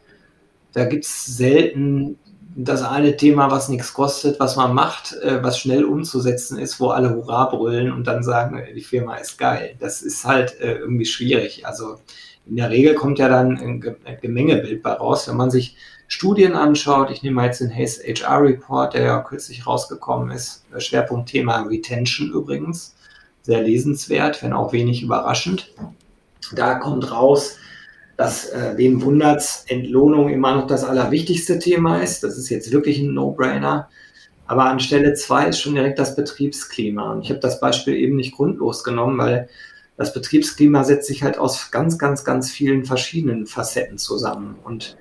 [0.72, 2.18] da gibt es selten
[2.64, 6.88] das eine Thema, was nichts kostet, was man macht, äh, was schnell umzusetzen ist, wo
[6.88, 9.76] alle Hurra brüllen und dann sagen, äh, die Firma ist geil.
[9.78, 11.64] Das ist halt äh, irgendwie schwierig.
[11.66, 12.00] Also
[12.46, 15.76] in der Regel kommt ja dann ein Gemengebild bei raus, wenn man sich
[16.08, 17.10] Studien anschaut.
[17.10, 20.64] Ich nehme mal jetzt den Hayes HR Report, der ja kürzlich rausgekommen ist.
[20.76, 22.96] Schwerpunktthema Retention übrigens.
[23.42, 25.72] Sehr lesenswert, wenn auch wenig überraschend.
[26.54, 27.57] Da kommt raus,
[28.18, 32.24] dass äh, wem wundert's, Entlohnung immer noch das allerwichtigste Thema ist.
[32.24, 33.88] Das ist jetzt wirklich ein No-Brainer.
[34.48, 37.12] Aber an Stelle zwei ist schon direkt das Betriebsklima.
[37.12, 39.48] Und ich habe das Beispiel eben nicht grundlos genommen, weil
[39.96, 44.56] das Betriebsklima setzt sich halt aus ganz, ganz, ganz vielen verschiedenen Facetten zusammen.
[44.64, 44.96] Und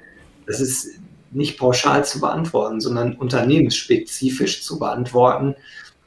[0.45, 0.99] das ist
[1.31, 5.55] nicht pauschal zu beantworten, sondern unternehmensspezifisch zu beantworten.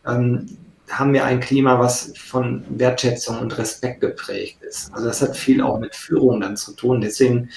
[0.07, 0.47] Ähm,
[0.91, 4.93] haben wir ein Klima, was von Wertschätzung und Respekt geprägt ist.
[4.93, 7.01] Also das hat viel auch mit Führung dann zu tun.
[7.01, 7.51] Deswegen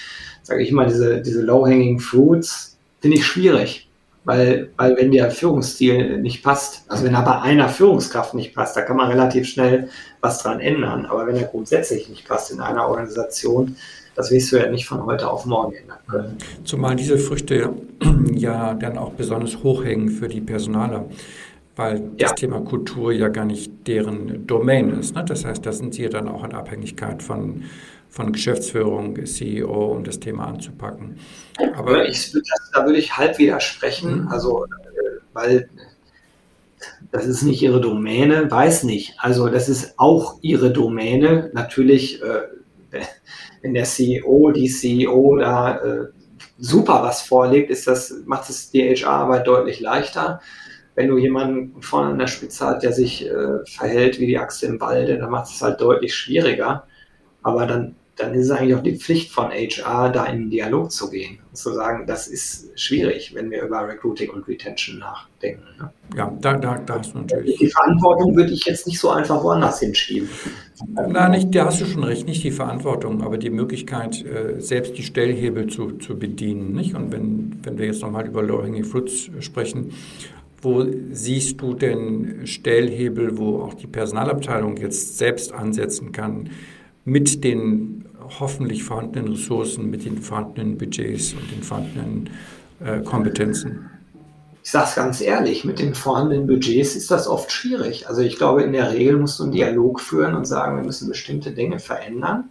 [0.43, 3.89] sage ich mal, diese, diese Low-Hanging Fruits finde ich schwierig.
[4.26, 8.78] Weil, weil wenn der Führungsstil nicht passt, also wenn er bei einer Führungskraft nicht passt,
[8.78, 9.89] da kann man relativ schnell
[10.22, 11.06] was dran ändern.
[11.06, 13.76] Aber wenn er grundsätzlich nicht passt in einer Organisation,
[14.15, 16.38] das wirst du ja nicht von heute auf morgen ändern können.
[16.63, 17.74] Zumal diese Früchte
[18.34, 21.06] ja dann auch besonders hoch hängen für die Personaler
[21.76, 22.28] weil ja.
[22.28, 25.16] das Thema Kultur ja gar nicht deren Domain ist.
[25.16, 25.24] Ne?
[25.26, 27.64] Das heißt, da sind sie dann auch in Abhängigkeit von,
[28.10, 31.18] von Geschäftsführung, CEO, um das Thema anzupacken.
[31.76, 32.36] Aber ich,
[32.74, 34.28] da würde ich halb widersprechen, mhm.
[34.28, 34.70] also äh,
[35.34, 35.70] weil
[37.12, 39.16] das ist nicht ihre Domäne, weiß nicht.
[39.18, 41.50] Also das ist auch ihre Domäne.
[41.54, 43.00] Natürlich, äh,
[43.62, 46.08] wenn der CEO, die CEO da äh,
[46.60, 50.42] super was vorlegt, ist das, macht es die HR-Arbeit deutlich leichter
[50.96, 54.64] wenn du jemanden vorne an der Spitze hast, der sich äh, verhält wie die Axt
[54.64, 56.84] im Walde, dann macht es halt deutlich schwieriger.
[57.42, 60.92] Aber dann, dann ist es eigentlich auch die Pflicht von HR, da in den Dialog
[60.92, 65.64] zu gehen und zu sagen, das ist schwierig, wenn wir über Recruiting und Retention nachdenken.
[65.80, 65.92] Ne?
[66.16, 67.58] Ja, da, da, da hast du natürlich.
[67.58, 70.30] Die Verantwortung würde ich jetzt nicht so einfach woanders hinschieben.
[70.96, 74.98] Nein, nicht, da hast du schon recht, nicht die Verantwortung, aber die Möglichkeit, äh, selbst
[74.98, 76.74] die Stellhebel zu, zu bedienen.
[76.74, 76.94] Nicht?
[76.94, 79.92] Und wenn, wenn wir jetzt nochmal über Low-Hanging Fruits sprechen,
[80.63, 86.49] wo siehst du denn Stellhebel, wo auch die Personalabteilung jetzt selbst ansetzen kann,
[87.06, 88.06] mit den
[88.39, 92.30] hoffentlich vorhandenen Ressourcen, mit den vorhandenen Budgets und den vorhandenen
[92.80, 93.89] äh, Kompetenzen?
[94.63, 98.08] Ich sage es ganz ehrlich, mit den vorhandenen Budgets ist das oft schwierig.
[98.08, 101.10] Also ich glaube, in der Regel musst du einen Dialog führen und sagen, wir müssen
[101.10, 102.49] bestimmte Dinge verändern.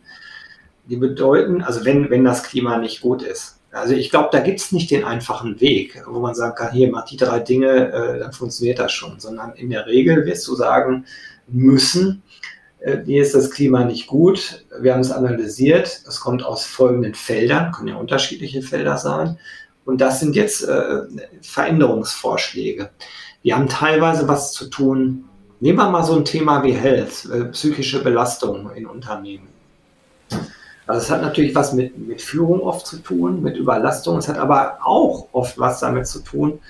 [0.86, 3.61] die bedeuten, also wenn, wenn das Klima nicht gut ist.
[3.72, 6.90] Also ich glaube, da gibt es nicht den einfachen Weg, wo man sagen kann, hier
[6.90, 10.54] mach die drei Dinge, äh, dann funktioniert das schon, sondern in der Regel wirst du
[10.54, 11.06] sagen
[11.48, 12.22] müssen,
[12.80, 17.14] äh, hier ist das Klima nicht gut, wir haben es analysiert, es kommt aus folgenden
[17.14, 19.38] Feldern, können ja unterschiedliche Felder sein,
[19.84, 21.02] und das sind jetzt äh,
[21.42, 22.90] Veränderungsvorschläge.
[23.44, 25.24] Die haben teilweise was zu tun.
[25.60, 29.48] Nehmen wir mal so ein Thema wie Health, äh, psychische Belastung in Unternehmen.
[30.86, 34.18] Also es hat natürlich was mit, mit Führung oft zu tun, mit Überlastung.
[34.18, 36.60] Es hat aber auch oft was damit zu tun,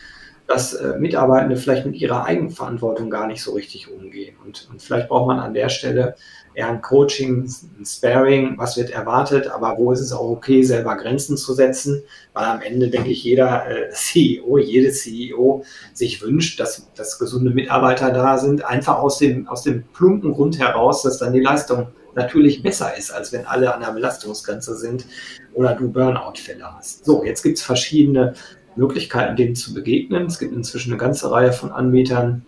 [0.46, 4.36] dass äh, Mitarbeitende vielleicht mit ihrer Eigenverantwortung gar nicht so richtig umgehen.
[4.44, 6.14] Und, und vielleicht braucht man an der Stelle
[6.54, 7.48] eher ein Coaching,
[7.78, 12.02] ein Sparing, was wird erwartet, aber wo ist es auch okay, selber Grenzen zu setzen,
[12.34, 17.50] weil am Ende, denke ich, jeder äh, CEO, jede CEO sich wünscht, dass, dass gesunde
[17.52, 21.88] Mitarbeiter da sind, einfach aus dem, aus dem plumpen Grund heraus, dass dann die Leistung
[22.14, 25.06] natürlich besser ist, als wenn alle an der Belastungsgrenze sind
[25.54, 27.04] oder du Burnout-Fälle hast.
[27.04, 28.34] So, jetzt gibt es verschiedene
[28.76, 30.26] Möglichkeiten, denen zu begegnen.
[30.26, 32.44] Es gibt inzwischen eine ganze Reihe von Anbietern,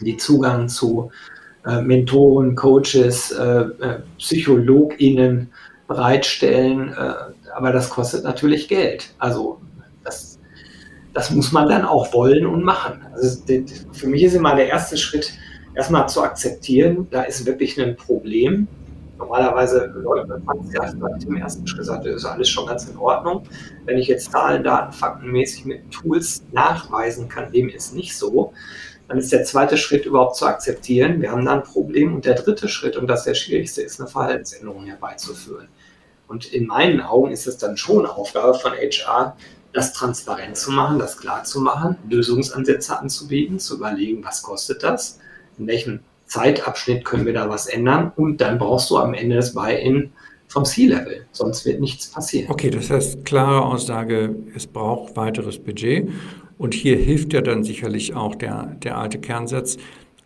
[0.00, 1.10] die Zugang zu
[1.66, 5.50] äh, Mentoren, Coaches, äh, äh, PsychologInnen
[5.86, 6.92] bereitstellen.
[6.92, 9.10] Äh, aber das kostet natürlich Geld.
[9.18, 9.60] Also
[10.04, 10.38] das,
[11.14, 13.04] das muss man dann auch wollen und machen.
[13.12, 13.42] Also
[13.92, 15.32] für mich ist immer der erste Schritt,
[15.74, 18.68] erstmal zu akzeptieren, da ist wirklich ein Problem.
[19.18, 20.84] Normalerweise läuft es ja,
[21.18, 23.42] ich im ersten Schritt gesagt, das ist alles schon ganz in Ordnung.
[23.84, 28.52] Wenn ich jetzt Zahlen, Daten, faktenmäßig mit Tools nachweisen kann, dem ist nicht so,
[29.08, 32.14] dann ist der zweite Schritt überhaupt zu akzeptieren, wir haben da ein Problem.
[32.14, 35.68] Und der dritte Schritt, und das der schwierigste, ist eine Verhaltensänderung herbeizuführen.
[36.28, 39.36] Und in meinen Augen ist es dann schon Aufgabe von HR,
[39.72, 45.18] das transparent zu machen, das klar zu machen, Lösungsansätze anzubieten, zu überlegen, was kostet das,
[45.58, 49.54] in welchem Zeitabschnitt können wir da was ändern und dann brauchst du am Ende das
[49.54, 50.10] Buy-in
[50.46, 52.50] vom C-Level, sonst wird nichts passieren.
[52.50, 56.08] Okay, das heißt klare Aussage, es braucht weiteres Budget
[56.56, 59.76] und hier hilft ja dann sicherlich auch der, der alte Kernsatz,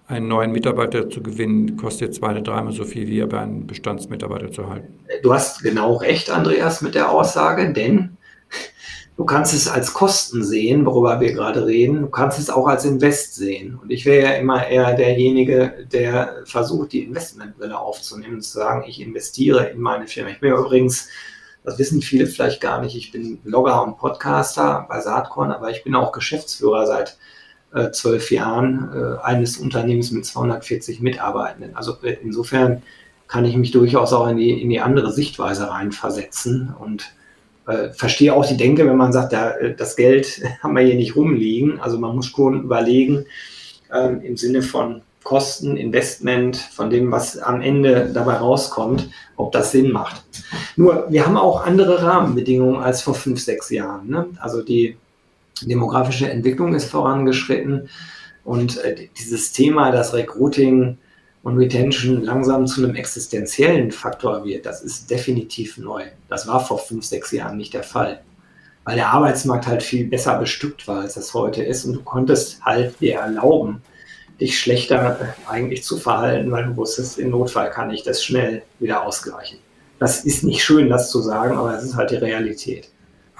[0.06, 4.50] einen neuen Mitarbeiter zu gewinnen, kostet zwei oder dreimal so viel, wie aber einen Bestandsmitarbeiter
[4.50, 4.92] zu halten.
[5.22, 8.16] Du hast genau recht, Andreas, mit der Aussage, denn
[9.16, 12.01] Du kannst es als Kosten sehen, worüber wir gerade reden.
[12.01, 13.79] Du kannst es auch als Invest sehen.
[13.81, 18.85] Und ich wäre ja immer eher derjenige, der versucht, die Investmentbrille aufzunehmen und zu sagen,
[18.88, 20.31] ich investiere in meine Firma.
[20.31, 21.09] Ich bin übrigens,
[21.62, 25.85] das wissen viele vielleicht gar nicht, ich bin Blogger und Podcaster bei Saatkorn, aber ich
[25.85, 27.18] bin auch Geschäftsführer seit
[27.75, 31.77] äh, zwölf Jahren äh, eines Unternehmens mit 240 Mitarbeitenden.
[31.77, 32.83] Also äh, insofern
[33.29, 37.12] kann ich mich durchaus auch in die, in die andere Sichtweise reinversetzen und
[37.66, 40.96] äh, verstehe auch die Denke, wenn man sagt, ja, äh, das Geld haben wir hier
[40.96, 41.81] nicht rumliegen.
[41.81, 43.27] Also man muss schon überlegen
[43.92, 49.70] ähm, im Sinne von Kosten, Investment, von dem, was am Ende dabei rauskommt, ob das
[49.70, 50.25] Sinn macht.
[50.77, 54.09] Nur, wir haben auch andere Rahmenbedingungen als vor fünf, sechs Jahren.
[54.09, 54.27] Ne?
[54.40, 54.96] Also die
[55.61, 57.88] demografische Entwicklung ist vorangeschritten
[58.44, 60.98] und äh, dieses Thema, das Recruiting
[61.42, 66.05] und Retention langsam zu einem existenziellen Faktor wird, das ist definitiv neu.
[66.28, 68.22] Das war vor fünf, sechs Jahren nicht der Fall.
[68.85, 71.85] Weil der Arbeitsmarkt halt viel besser bestückt war, als das heute ist.
[71.85, 73.83] Und du konntest halt dir erlauben,
[74.40, 79.05] dich schlechter eigentlich zu verhalten, weil du wusstest, im Notfall kann ich das schnell wieder
[79.05, 79.59] ausgleichen.
[79.98, 82.88] Das ist nicht schön, das zu sagen, aber es ist halt die Realität.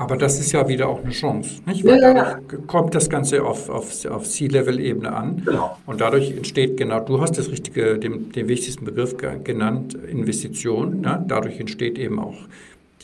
[0.03, 1.61] Aber das ist ja wieder auch eine Chance.
[1.65, 1.85] Nicht?
[1.85, 2.41] Weil ja, ja.
[2.67, 5.43] kommt das Ganze auf, auf, auf C-Level-Ebene an.
[5.45, 5.79] Genau.
[5.87, 11.03] Und dadurch entsteht genau, du hast das richtige, den, den wichtigsten Begriff genannt, Investition.
[11.03, 11.25] Ne?
[11.29, 12.35] Dadurch entsteht eben auch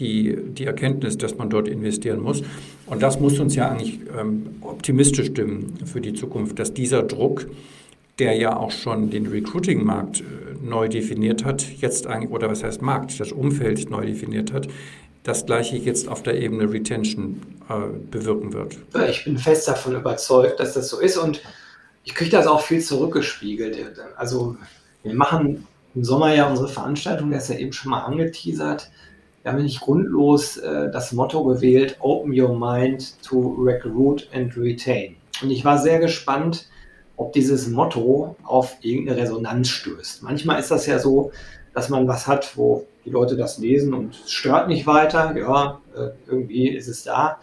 [0.00, 2.42] die, die Erkenntnis, dass man dort investieren muss.
[2.86, 7.46] Und das muss uns ja eigentlich ähm, optimistisch stimmen für die Zukunft, dass dieser Druck,
[8.18, 10.24] der ja auch schon den Recruiting-Markt äh,
[10.68, 14.66] neu definiert hat, jetzt eigentlich, oder was heißt Markt, das Umfeld neu definiert hat,
[15.22, 18.78] das gleiche jetzt auf der Ebene Retention äh, bewirken wird.
[19.10, 21.42] Ich bin fest davon überzeugt, dass das so ist und
[22.04, 23.76] ich kriege das auch viel zurückgespiegelt.
[24.16, 24.56] Also
[25.02, 28.90] wir machen im Sommer ja unsere Veranstaltung, der ist ja eben schon mal angeteasert.
[29.42, 35.16] Wir haben nicht grundlos äh, das Motto gewählt, Open Your Mind to Recruit and Retain.
[35.42, 36.68] Und ich war sehr gespannt,
[37.16, 40.22] ob dieses Motto auf irgendeine Resonanz stößt.
[40.22, 41.32] Manchmal ist das ja so,
[41.74, 45.34] dass man was hat, wo die Leute das lesen und es stört nicht weiter.
[45.36, 47.40] Ja, äh, irgendwie ist es da.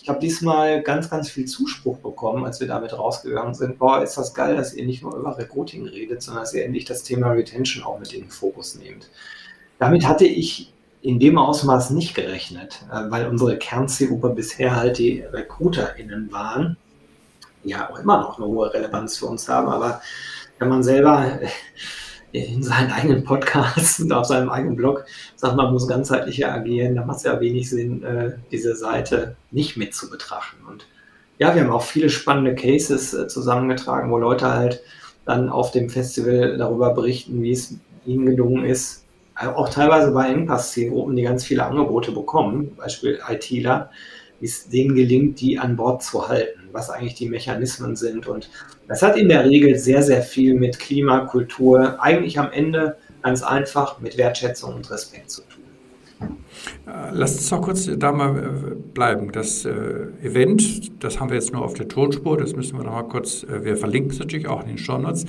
[0.00, 3.78] Ich habe diesmal ganz, ganz viel Zuspruch bekommen, als wir damit rausgegangen sind.
[3.78, 6.84] Boah, ist das geil, dass ihr nicht nur über Recruiting redet, sondern dass ihr endlich
[6.84, 9.10] das Thema Retention auch mit in den Fokus nehmt.
[9.78, 15.20] Damit hatte ich in dem Ausmaß nicht gerechnet, äh, weil unsere Kernzielgruppe bisher halt die
[15.20, 16.76] RecruiterInnen waren,
[17.64, 20.00] die ja auch immer noch eine hohe Relevanz für uns haben, aber
[20.58, 21.40] wenn man selber
[22.32, 25.04] in seinen eigenen Podcasts und auf seinem eigenen Blog
[25.36, 29.76] sagt, man muss ganzheitlicher agieren, da macht es ja wenig Sinn, äh, diese Seite nicht
[29.76, 30.64] mit zu betrachten.
[30.66, 30.86] Und
[31.38, 34.82] ja, wir haben auch viele spannende Cases äh, zusammengetragen, wo Leute halt
[35.24, 37.74] dann auf dem Festival darüber berichten, wie es
[38.06, 39.04] ihnen gelungen ist,
[39.38, 43.90] äh, auch teilweise bei Engpass-Zielgruppen, die ganz viele Angebote bekommen, Beispiel ITler,
[44.40, 48.26] wie es denen gelingt, die an Bord zu halten, was eigentlich die Mechanismen sind.
[48.26, 48.50] Und
[48.88, 53.42] das hat in der Regel sehr, sehr viel mit Klima, Kultur, eigentlich am Ende ganz
[53.42, 56.34] einfach mit Wertschätzung und Respekt zu tun.
[56.86, 59.32] Äh, Lass uns noch kurz da mal äh, bleiben.
[59.32, 63.02] Das Event, das haben wir jetzt nur auf der Tonspur, das müssen wir noch mal
[63.02, 65.24] kurz, wir verlinken es natürlich auch in den Show Notes.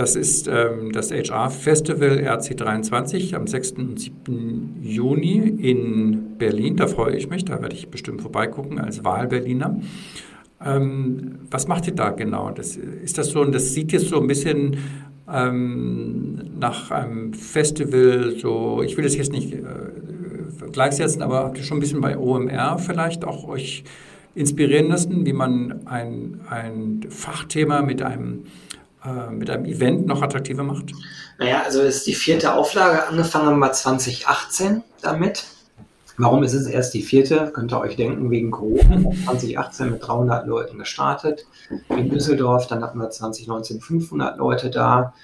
[0.00, 3.72] Das ist ähm, das HR Festival RC23 am 6.
[3.72, 4.78] und 7.
[4.80, 6.76] Juni in Berlin.
[6.76, 9.80] Da freue ich mich, da werde ich bestimmt vorbeigucken als Wahlberliner.
[10.64, 12.50] Ähm, was macht ihr da genau?
[12.50, 14.76] Das, ist das so, das sieht jetzt so ein bisschen
[15.32, 21.64] ähm, nach einem Festival, so, ich will das jetzt nicht äh, gleichsetzen, aber habt ihr
[21.64, 23.84] schon ein bisschen bei OMR vielleicht auch euch
[24.34, 28.44] inspirieren lassen, wie man ein, ein Fachthema mit einem
[29.04, 30.92] äh, mit einem Event noch attraktiver macht?
[31.38, 35.46] Naja, also ist die vierte Auflage, angefangen haben wir 2018 damit.
[36.22, 37.50] Warum ist es erst die vierte?
[37.54, 39.10] Könnt ihr euch denken, wegen Corona.
[39.24, 41.46] 2018 mit 300 Leuten gestartet
[41.88, 45.14] in Düsseldorf, dann hatten wir 2019 500 Leute da.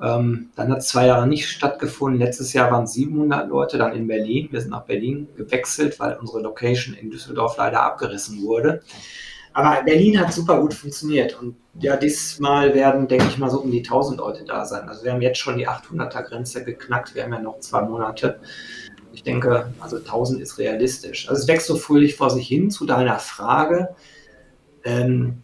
[0.00, 2.20] Ähm, dann hat es zwei Jahre nicht stattgefunden.
[2.20, 4.46] Letztes Jahr waren es 700 Leute, dann in Berlin.
[4.52, 8.82] Wir sind nach Berlin gewechselt, weil unsere Location in Düsseldorf leider abgerissen wurde.
[9.52, 13.70] Aber Berlin hat super gut funktioniert und ja, diesmal werden, denke ich mal, so um
[13.72, 14.88] die 1000 Leute da sein.
[14.88, 18.38] Also wir haben jetzt schon die 800er Grenze geknackt, wir haben ja noch zwei Monate.
[19.16, 21.26] Ich denke, also 1000 ist realistisch.
[21.26, 23.96] Also es wächst so fröhlich vor sich hin zu deiner Frage.
[24.84, 25.42] Ähm,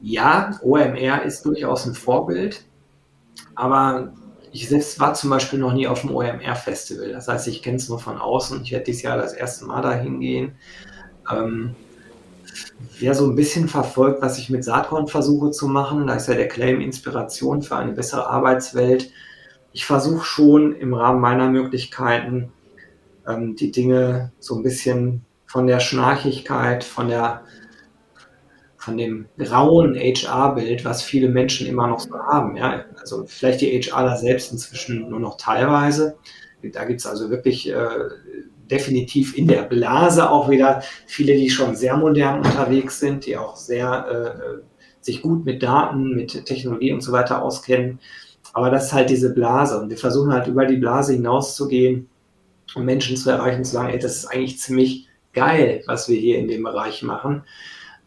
[0.00, 2.64] ja, OMR ist durchaus ein Vorbild,
[3.56, 4.12] aber
[4.52, 7.10] ich selbst war zum Beispiel noch nie auf dem OMR-Festival.
[7.10, 8.62] Das heißt, ich kenne es nur von außen.
[8.62, 10.52] Ich werde dieses Jahr das erste Mal dahin gehen.
[11.30, 11.74] Ähm,
[13.00, 16.34] wer so ein bisschen verfolgt, was ich mit Saatkorn versuche zu machen, da ist ja
[16.34, 19.10] der Claim Inspiration für eine bessere Arbeitswelt.
[19.72, 22.52] Ich versuche schon im Rahmen meiner Möglichkeiten
[23.26, 27.42] ähm, die Dinge so ein bisschen von der Schnarchigkeit, von der
[28.80, 32.56] von dem grauen HR-Bild, was viele Menschen immer noch so haben.
[32.56, 32.86] Ja?
[32.98, 36.16] Also vielleicht die HRler selbst inzwischen nur noch teilweise.
[36.62, 37.88] Da gibt es also wirklich äh,
[38.70, 43.56] definitiv in der Blase auch wieder viele, die schon sehr modern unterwegs sind, die auch
[43.56, 44.62] sehr äh,
[45.02, 47.98] sich gut mit Daten, mit Technologie und so weiter auskennen.
[48.52, 49.78] Aber das ist halt diese Blase.
[49.78, 52.08] Und wir versuchen halt über die Blase hinauszugehen
[52.74, 56.38] und Menschen zu erreichen, zu sagen, ey, das ist eigentlich ziemlich geil, was wir hier
[56.38, 57.44] in dem Bereich machen.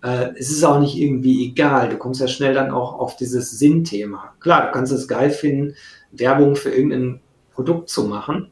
[0.01, 1.89] Äh, es ist auch nicht irgendwie egal.
[1.89, 4.33] Du kommst ja schnell dann auch auf dieses Sinnthema.
[4.39, 5.75] Klar, du kannst es geil finden,
[6.11, 7.21] Werbung für irgendein
[7.53, 8.49] Produkt zu machen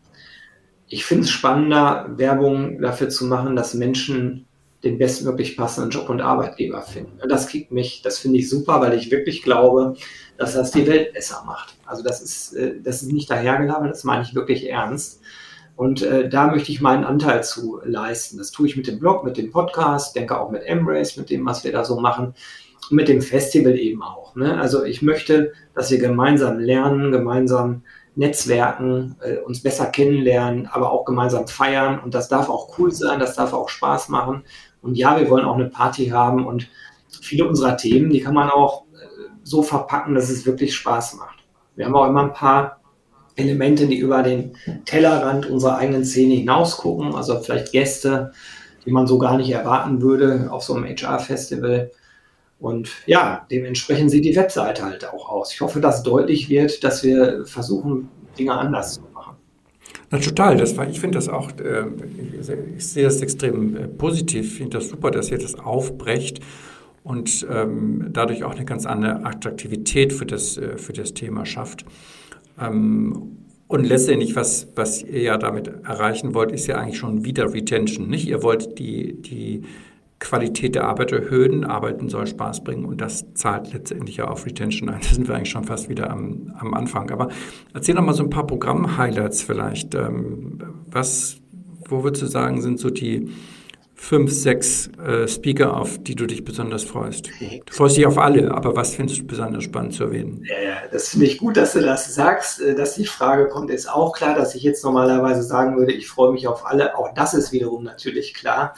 [0.91, 4.45] ich finde es spannender, Werbung dafür zu machen, dass Menschen
[4.83, 7.17] den bestmöglich passenden Job und Arbeitgeber finden.
[7.21, 9.95] Und das kickt mich, das finde ich super, weil ich wirklich glaube,
[10.37, 11.75] dass das die Welt besser macht.
[11.85, 15.21] Also das ist, äh, das ist nicht dahergelabert, das meine ich wirklich ernst.
[15.81, 18.37] Und äh, da möchte ich meinen Anteil zu leisten.
[18.37, 21.43] Das tue ich mit dem Blog, mit dem Podcast, denke auch mit Embrace, mit dem,
[21.43, 22.35] was wir da so machen.
[22.91, 24.35] Und mit dem Festival eben auch.
[24.35, 24.61] Ne?
[24.61, 27.81] Also ich möchte, dass wir gemeinsam lernen, gemeinsam
[28.13, 31.97] Netzwerken, äh, uns besser kennenlernen, aber auch gemeinsam feiern.
[31.97, 34.43] Und das darf auch cool sein, das darf auch Spaß machen.
[34.83, 36.69] Und ja, wir wollen auch eine Party haben und
[37.09, 41.39] viele unserer Themen, die kann man auch äh, so verpacken, dass es wirklich Spaß macht.
[41.75, 42.80] Wir haben auch immer ein paar
[43.35, 48.31] Elemente, die über den Tellerrand unserer eigenen Szene hinaus gucken, also vielleicht Gäste,
[48.85, 51.91] die man so gar nicht erwarten würde auf so einem HR-Festival.
[52.59, 55.53] Und ja, dementsprechend sieht die Webseite halt auch aus.
[55.53, 59.35] Ich hoffe, dass deutlich wird, dass wir versuchen, Dinge anders zu machen.
[60.11, 60.57] Na, total.
[60.57, 61.85] Das war, ich finde das auch, äh,
[62.77, 64.51] ich sehe das extrem äh, positiv.
[64.51, 66.41] Ich finde das super, dass ihr das aufbrecht
[67.03, 71.85] und ähm, dadurch auch eine ganz andere Attraktivität für das, äh, für das Thema schafft.
[72.61, 77.53] Ähm, und letztendlich, was, was ihr ja damit erreichen wollt, ist ja eigentlich schon wieder
[77.53, 78.09] Retention.
[78.09, 78.27] Nicht?
[78.27, 79.61] Ihr wollt die, die
[80.19, 84.89] Qualität der Arbeit erhöhen, Arbeiten soll Spaß bringen und das zahlt letztendlich ja auf Retention
[84.89, 84.99] ein.
[85.01, 87.11] Da sind wir eigentlich schon fast wieder am, am Anfang.
[87.11, 87.29] Aber
[87.73, 89.95] erzähl noch mal so ein paar Programm-Highlights vielleicht.
[89.95, 91.37] Ähm, was,
[91.87, 93.29] wo würdest du sagen, sind so die
[94.01, 97.29] fünf, sechs äh, Speaker, auf die du dich besonders freust?
[97.65, 100.43] Du freust dich auf alle, aber was findest du besonders spannend zu erwähnen?
[100.49, 102.61] Ja, das finde ich gut, dass du das sagst.
[102.61, 106.07] Äh, dass die Frage kommt, ist auch klar, dass ich jetzt normalerweise sagen würde, ich
[106.07, 106.97] freue mich auf alle.
[106.97, 108.75] Auch das ist wiederum natürlich klar.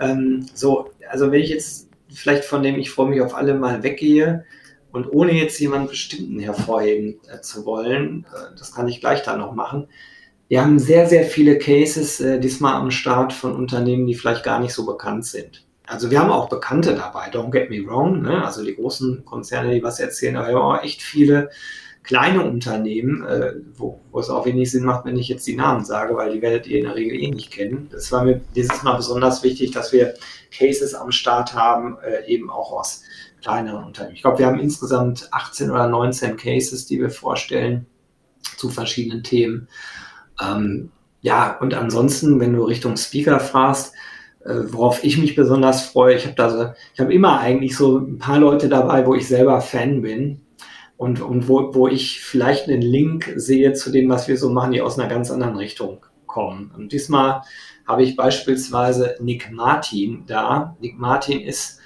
[0.00, 3.82] Ähm, so, also wenn ich jetzt vielleicht von dem ich freue mich auf alle mal
[3.82, 4.44] weggehe,
[4.90, 9.36] Und ohne jetzt jemanden bestimmten hervorheben äh, zu wollen, äh, das kann ich gleich da
[9.36, 9.88] noch machen.
[10.48, 14.60] Wir haben sehr, sehr viele Cases äh, diesmal am Start von Unternehmen, die vielleicht gar
[14.60, 15.66] nicht so bekannt sind.
[15.86, 18.44] Also wir haben auch Bekannte dabei, don't get me wrong, ne?
[18.44, 21.48] also die großen Konzerne, die was erzählen, aber wir haben auch echt viele
[22.02, 25.84] kleine Unternehmen, äh, wo, wo es auch wenig Sinn macht, wenn ich jetzt die Namen
[25.84, 27.88] sage, weil die werdet ihr in der Regel eh nicht kennen.
[27.90, 30.14] Das war mir dieses Mal besonders wichtig, dass wir
[30.50, 33.02] Cases am Start haben, äh, eben auch aus
[33.42, 34.16] kleineren Unternehmen.
[34.16, 37.86] Ich glaube, wir haben insgesamt 18 oder 19 Cases, die wir vorstellen
[38.56, 39.68] zu verschiedenen Themen.
[40.40, 43.94] Ähm, ja, und ansonsten, wenn du Richtung Speaker fragst,
[44.44, 47.98] äh, worauf ich mich besonders freue, ich habe da so, ich habe immer eigentlich so
[47.98, 50.40] ein paar Leute dabei, wo ich selber Fan bin
[50.96, 54.72] und, und wo, wo ich vielleicht einen Link sehe zu dem, was wir so machen,
[54.72, 56.72] die aus einer ganz anderen Richtung kommen.
[56.76, 57.42] Und diesmal
[57.86, 60.76] habe ich beispielsweise Nick Martin da.
[60.80, 61.80] Nick Martin ist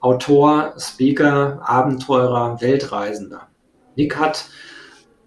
[0.00, 3.48] Autor, Speaker, Abenteurer, Weltreisender.
[3.96, 4.46] Nick hat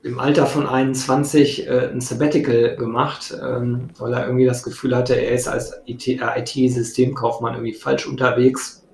[0.02, 5.16] im Alter von 21 äh, ein Sabbatical gemacht, ähm, weil er irgendwie das Gefühl hatte,
[5.16, 8.86] er ist als IT-Systemkaufmann irgendwie falsch unterwegs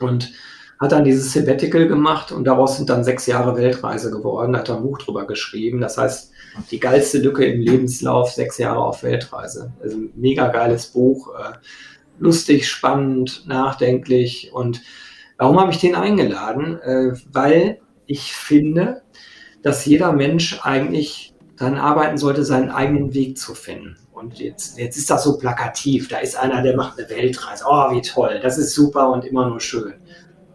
[0.00, 0.32] und
[0.80, 4.82] hat dann dieses Sabbatical gemacht und daraus sind dann sechs Jahre Weltreise geworden, hat ein
[4.82, 5.80] Buch drüber geschrieben.
[5.80, 6.32] Das heißt,
[6.70, 9.72] die geilste Lücke im Lebenslauf, sechs Jahre auf Weltreise.
[9.82, 11.52] Also ein mega geiles Buch, äh,
[12.18, 14.50] lustig, spannend, nachdenklich.
[14.52, 14.80] Und
[15.36, 16.80] warum habe ich den eingeladen?
[16.80, 19.02] Äh, weil ich finde,
[19.62, 23.96] dass jeder Mensch eigentlich daran arbeiten sollte, seinen eigenen Weg zu finden.
[24.12, 26.08] Und jetzt, jetzt ist das so plakativ.
[26.08, 27.64] Da ist einer, der macht eine Weltreise.
[27.68, 28.40] Oh, wie toll.
[28.42, 29.94] Das ist super und immer nur schön.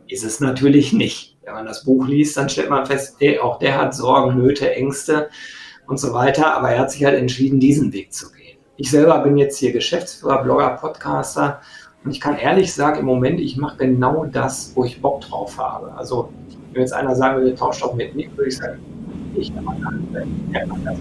[0.08, 1.38] Ist es natürlich nicht.
[1.44, 4.74] Wenn man das Buch liest, dann stellt man fest, ey, auch der hat Sorgen, Nöte,
[4.74, 5.30] Ängste
[5.88, 6.56] und so weiter.
[6.56, 8.58] Aber er hat sich halt entschieden, diesen Weg zu gehen.
[8.78, 11.62] Ich selber bin jetzt hier Geschäftsführer, Blogger, Podcaster.
[12.04, 15.58] Und ich kann ehrlich sagen, im Moment, ich mache genau das, wo ich Bock drauf
[15.58, 15.94] habe.
[15.94, 16.32] Also,
[16.76, 18.80] wenn jetzt einer sagen würde, tauscht doch mit mir, würde ich sagen,
[19.34, 19.76] ich aber
[20.84, 20.98] das,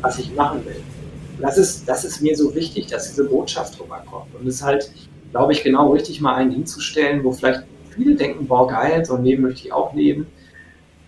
[0.00, 0.82] was ich machen will.
[1.38, 4.34] das ist, das ist mir so wichtig, dass diese Botschaft rüberkommt.
[4.34, 4.90] Und es ist halt,
[5.32, 9.24] glaube ich, genau richtig, mal einen hinzustellen, wo vielleicht viele denken, boah, geil, so ein
[9.24, 10.26] Leben möchte ich auch leben.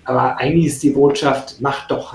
[0.04, 2.14] Aber eigentlich ist die Botschaft, macht doch,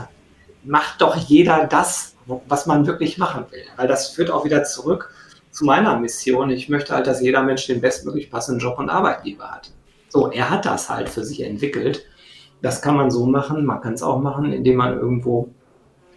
[0.63, 2.15] macht doch jeder das,
[2.47, 3.63] was man wirklich machen will.
[3.77, 5.11] Weil das führt auch wieder zurück
[5.49, 6.51] zu meiner Mission.
[6.51, 9.71] Ich möchte halt, dass jeder Mensch den bestmöglich passenden Job und Arbeitgeber hat.
[10.13, 12.05] So, er hat das halt für sich entwickelt.
[12.61, 13.65] Das kann man so machen.
[13.65, 15.49] Man kann es auch machen, indem man irgendwo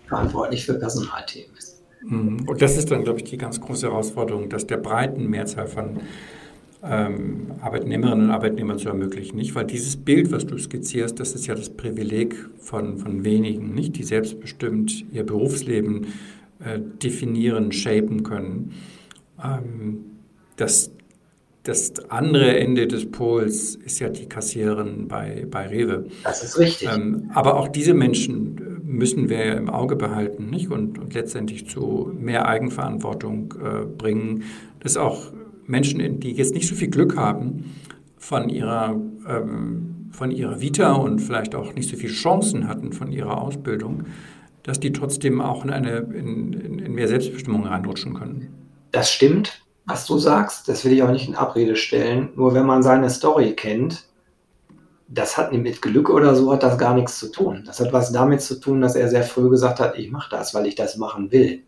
[0.07, 1.82] verantwortlich für Personalthemen ist.
[2.03, 2.47] Mhm.
[2.47, 6.01] Und das ist dann, glaube ich, die ganz große Herausforderung, dass der breiten Mehrzahl von
[6.84, 9.38] ähm, Arbeitnehmerinnen und Arbeitnehmern zu ermöglichen.
[9.38, 9.55] Nicht?
[9.55, 13.97] Weil dieses Bild, was du skizzierst, das ist ja das Privileg von, von wenigen, nicht?
[13.97, 16.09] die selbstbestimmt ihr Berufsleben
[16.62, 18.74] äh, definieren, shapen können.
[19.42, 20.05] Ähm,
[20.57, 20.90] das,
[21.67, 26.07] das andere Ende des Pols ist ja die Kassiererin bei, bei Rewe.
[26.23, 26.89] Das ist richtig.
[26.93, 30.71] Ähm, aber auch diese Menschen müssen wir im Auge behalten nicht?
[30.71, 34.45] Und, und letztendlich zu mehr Eigenverantwortung äh, bringen.
[34.79, 35.33] Das auch
[35.67, 37.75] Menschen, die jetzt nicht so viel Glück haben
[38.17, 43.11] von ihrer, ähm, von ihrer Vita und vielleicht auch nicht so viele Chancen hatten von
[43.11, 44.05] ihrer Ausbildung,
[44.62, 48.55] dass die trotzdem auch in, eine, in, in mehr Selbstbestimmung reinrutschen können.
[48.93, 50.68] Das stimmt, was du sagst.
[50.68, 52.30] Das will ich auch nicht in Abrede stellen.
[52.34, 54.05] Nur wenn man seine Story kennt,
[55.09, 57.62] das hat mit Glück oder so hat das gar nichts zu tun.
[57.64, 60.53] Das hat was damit zu tun, dass er sehr früh gesagt hat, ich mache das,
[60.53, 61.62] weil ich das machen will.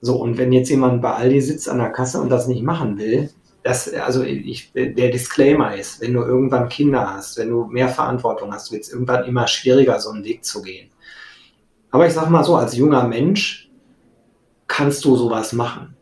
[0.00, 2.98] So, und wenn jetzt jemand bei Aldi sitzt an der Kasse und das nicht machen
[2.98, 3.30] will,
[3.62, 8.52] das, also ich, der Disclaimer ist, wenn du irgendwann Kinder hast, wenn du mehr Verantwortung
[8.52, 10.90] hast, wird es irgendwann immer schwieriger, so einen Weg zu gehen.
[11.90, 13.70] Aber ich sag mal so, als junger Mensch
[14.68, 15.96] kannst du sowas machen.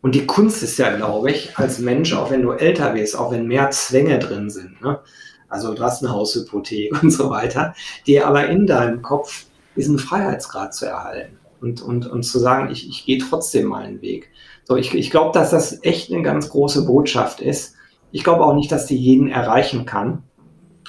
[0.00, 3.32] Und die Kunst ist ja, glaube ich, als Mensch, auch wenn du älter wirst, auch
[3.32, 5.00] wenn mehr Zwänge drin sind, ne?
[5.48, 7.74] also du hast eine Haushypothek und so weiter,
[8.06, 9.46] dir aber in deinem Kopf
[9.76, 14.30] diesen Freiheitsgrad zu erhalten und, und, und zu sagen, ich, ich gehe trotzdem meinen Weg.
[14.64, 17.74] So, ich, ich glaube, dass das echt eine ganz große Botschaft ist.
[18.12, 20.22] Ich glaube auch nicht, dass die jeden erreichen kann.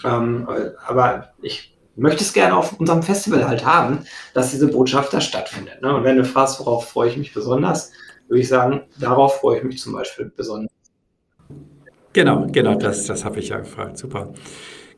[0.04, 0.48] Ähm,
[0.86, 4.00] aber ich möchte es gerne auf unserem Festival halt haben,
[4.34, 5.82] dass diese Botschaft da stattfindet.
[5.82, 5.96] Ne?
[5.96, 7.92] Und wenn du fragst, worauf freue ich mich besonders,
[8.30, 10.72] würde ich sagen, darauf freue ich mich zum Beispiel besonders.
[12.14, 13.98] Genau, genau, das, das habe ich ja gefragt.
[13.98, 14.34] Super.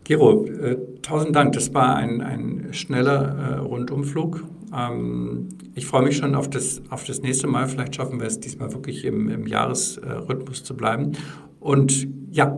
[0.03, 1.53] Gero, äh, tausend Dank.
[1.53, 4.43] Das war ein, ein schneller äh, Rundumflug.
[4.75, 7.67] Ähm, ich freue mich schon auf das, auf das nächste Mal.
[7.67, 11.13] Vielleicht schaffen wir es diesmal wirklich im, im Jahresrhythmus zu bleiben.
[11.59, 12.57] Und ja.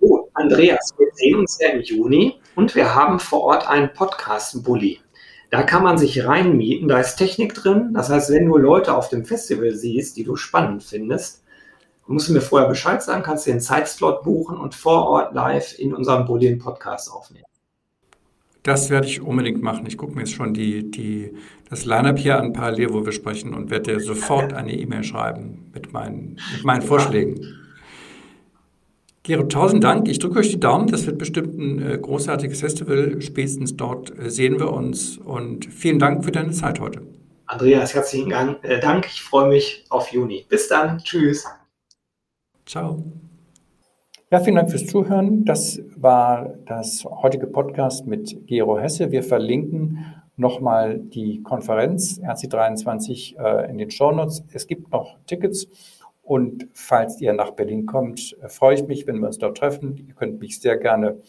[0.00, 5.00] Oh, Andreas, wir sehen uns ja im Juni und wir haben vor Ort einen Podcast-Bully.
[5.50, 7.92] Da kann man sich reinmieten, da ist Technik drin.
[7.94, 11.44] Das heißt, wenn du Leute auf dem Festival siehst, die du spannend findest,
[12.06, 15.78] musst du mir vorher Bescheid sagen, kannst du den Zeitslot buchen und vor Ort live
[15.78, 17.46] in unserem Bullion Podcast aufnehmen.
[18.62, 19.86] Das werde ich unbedingt machen.
[19.86, 21.32] Ich gucke mir jetzt schon die, die,
[21.70, 25.92] das Line-Up hier an, parallel, wo wir sprechen, und werde sofort eine E-Mail schreiben mit
[25.92, 27.65] meinen, mit meinen Vorschlägen.
[29.26, 30.06] Gero, tausend Dank.
[30.06, 30.86] Ich drücke euch die Daumen.
[30.86, 33.20] Das wird bestimmt ein äh, großartiges Festival.
[33.20, 35.18] Spätestens dort äh, sehen wir uns.
[35.18, 37.02] Und vielen Dank für deine Zeit heute.
[37.46, 39.06] Andreas, herzlichen äh, Dank.
[39.06, 40.46] Ich freue mich auf Juni.
[40.48, 40.98] Bis dann.
[40.98, 41.44] Tschüss.
[42.66, 43.02] Ciao.
[44.30, 45.44] Ja, vielen Dank fürs Zuhören.
[45.44, 49.10] Das war das heutige Podcast mit Gero Hesse.
[49.10, 50.06] Wir verlinken
[50.36, 54.44] nochmal die Konferenz RC23 äh, in den Shownotes.
[54.52, 55.66] Es gibt noch Tickets
[56.26, 59.96] und falls ihr nach Berlin kommt, freue ich mich, wenn wir uns dort treffen.
[60.08, 61.20] Ihr könnt mich sehr gerne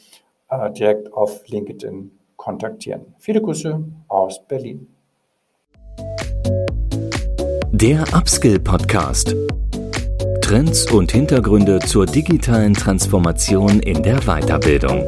[0.50, 3.14] äh, direkt auf LinkedIn kontaktieren.
[3.20, 4.88] Viele Grüße aus Berlin.
[7.72, 9.36] Der Upskill Podcast.
[10.42, 15.08] Trends und Hintergründe zur digitalen Transformation in der Weiterbildung.